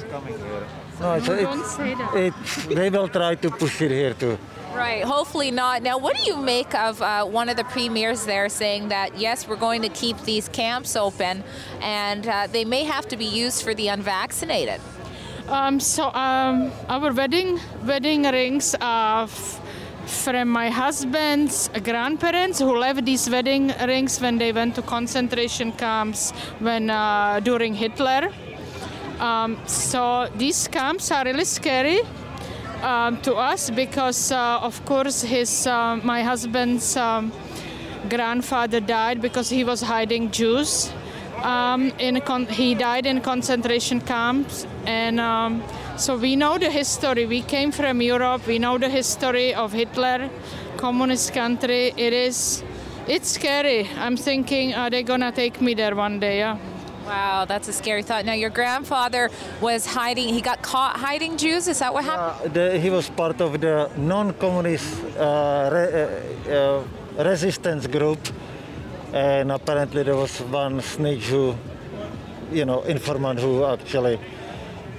[0.99, 4.37] No, it's, it's, it, they will try to push it here too.
[4.73, 5.81] Right, hopefully not.
[5.81, 9.47] Now, what do you make of uh, one of the premiers there saying that, yes,
[9.47, 11.43] we're going to keep these camps open
[11.81, 14.79] and uh, they may have to be used for the unvaccinated?
[15.47, 19.27] Um, so, um, our wedding, wedding rings are
[20.09, 26.31] from my husband's grandparents who left these wedding rings when they went to concentration camps
[26.59, 28.29] when uh, during Hitler.
[29.19, 32.01] Um, so these camps are really scary
[32.81, 37.31] um, to us because, uh, of course, his uh, my husband's um,
[38.09, 40.91] grandfather died because he was hiding Jews.
[41.43, 45.63] Um, in he died in concentration camps, and um,
[45.97, 47.25] so we know the history.
[47.25, 48.45] We came from Europe.
[48.45, 50.29] We know the history of Hitler,
[50.77, 51.93] communist country.
[51.95, 52.63] It is,
[53.07, 53.89] it's scary.
[53.97, 56.39] I'm thinking, are they gonna take me there one day?
[56.39, 56.57] Yeah.
[57.09, 58.23] Wow, that's a scary thought.
[58.23, 59.31] Now, your grandfather
[59.61, 61.67] was hiding, he got caught hiding Jews.
[61.67, 62.53] Is that what happened?
[62.53, 68.19] The, he was part of the non-communist uh, re, uh, uh, resistance group,
[69.11, 71.55] and apparently there was one snitch who,
[72.51, 74.19] you know, informant who actually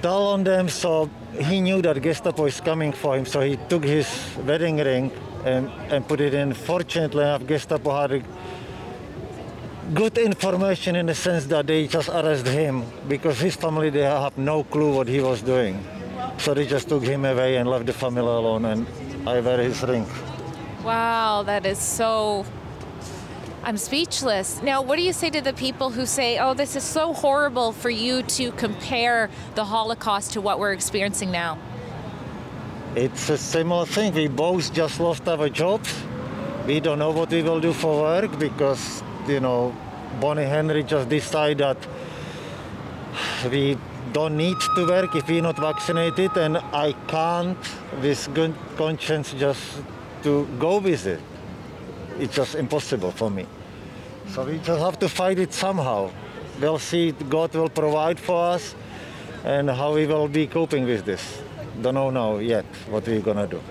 [0.01, 0.67] told on them.
[0.67, 1.09] So
[1.39, 3.25] he knew that Gestapo is coming for him.
[3.25, 4.07] So he took his
[4.45, 5.11] wedding ring
[5.45, 6.53] and, and put it in.
[6.53, 8.25] Fortunately enough, Gestapo had
[9.93, 14.37] good information in the sense that they just arrested him because his family they have
[14.37, 15.83] no clue what he was doing.
[16.37, 18.87] So they just took him away and left the family alone and
[19.27, 20.05] I wear his ring.
[20.83, 22.45] Wow, that is so.
[23.63, 24.63] I'm speechless.
[24.63, 27.71] Now, what do you say to the people who say, oh, this is so horrible
[27.73, 31.59] for you to compare the Holocaust to what we're experiencing now?
[32.95, 34.15] It's a similar thing.
[34.15, 35.93] We both just lost our jobs.
[36.65, 39.75] We don't know what we will do for work because, you know,
[40.19, 41.77] Bonnie Henry just decided that
[43.49, 43.77] we
[44.11, 47.57] don't need to work if we're not vaccinated, and I can't,
[48.01, 49.81] with good conscience, just
[50.23, 51.19] to go with it.
[52.19, 53.47] It's just impossible for me.
[54.27, 56.11] So we just have to fight it somehow.
[56.59, 58.75] We'll see God will provide for us
[59.43, 61.41] and how we will be coping with this.
[61.81, 63.61] Don't know now yet what we're gonna do.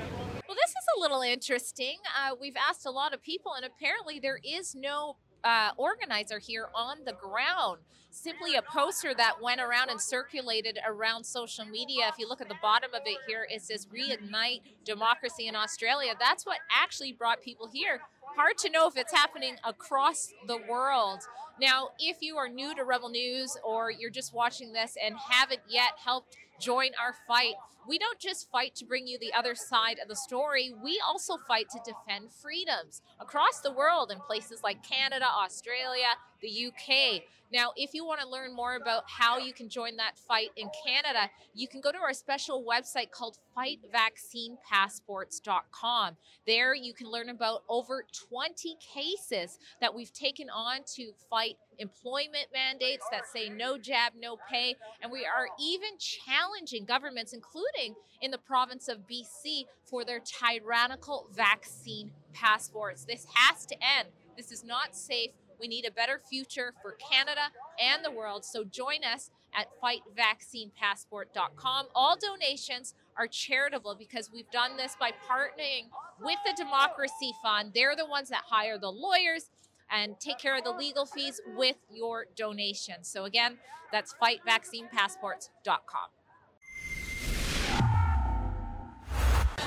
[0.48, 1.98] Well, this is a little interesting.
[2.16, 6.68] Uh, we've asked a lot of people, and apparently there is no uh, organizer here
[6.74, 7.80] on the ground.
[8.12, 12.08] Simply a poster that went around and circulated around social media.
[12.08, 16.14] If you look at the bottom of it here, it says Reignite Democracy in Australia.
[16.18, 18.00] That's what actually brought people here.
[18.36, 21.20] Hard to know if it's happening across the world.
[21.60, 25.60] Now, if you are new to Rebel News or you're just watching this and haven't
[25.68, 27.54] yet helped join our fight,
[27.88, 31.36] we don't just fight to bring you the other side of the story, we also
[31.48, 36.08] fight to defend freedoms across the world in places like Canada, Australia,
[36.40, 37.22] the UK.
[37.52, 40.70] Now, if you want to learn more about how you can join that fight in
[40.86, 46.16] Canada, you can go to our special website called fightvaccinepassports.com.
[46.46, 52.46] There you can learn about over 20 cases that we've taken on to fight employment
[52.52, 54.76] mandates that say no jab, no pay.
[55.02, 57.32] And we are even challenging governments,
[57.70, 63.04] including in the province of BC, for their tyrannical vaccine passports.
[63.04, 64.08] This has to end.
[64.36, 65.30] This is not safe.
[65.58, 67.50] We need a better future for Canada
[67.82, 68.44] and the world.
[68.44, 71.86] So join us at fightvaccinepassport.com.
[71.94, 75.88] All donations are charitable because we've done this by partnering
[76.22, 77.72] with the Democracy Fund.
[77.74, 79.50] They're the ones that hire the lawyers
[79.90, 83.08] and take care of the legal fees with your donations.
[83.08, 83.58] So again,
[83.90, 86.19] that's fightvaccinepassports.com.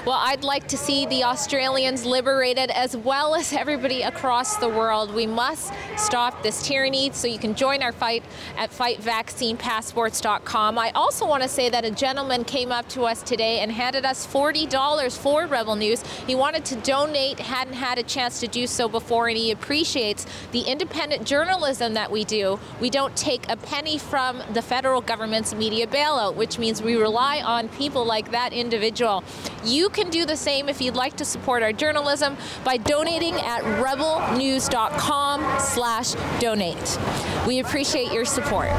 [0.05, 5.15] Well, I'd like to see the Australians liberated as well as everybody across the world.
[5.15, 8.21] We must stop this tyranny, so you can join our fight
[8.57, 10.77] at fightvaccinepassports.com.
[10.77, 14.03] I also want to say that a gentleman came up to us today and handed
[14.03, 16.01] us $40 for Rebel News.
[16.27, 20.25] He wanted to donate, hadn't had a chance to do so before, and he appreciates
[20.51, 22.59] the independent journalism that we do.
[22.81, 27.41] We don't take a penny from the federal government's media bailout, which means we rely
[27.41, 29.23] on people like that individual.
[29.63, 32.35] You can do the same if you'd like to support our journalism
[32.65, 36.99] by donating at rebelnews.com slash donate.
[37.47, 38.69] We appreciate your support.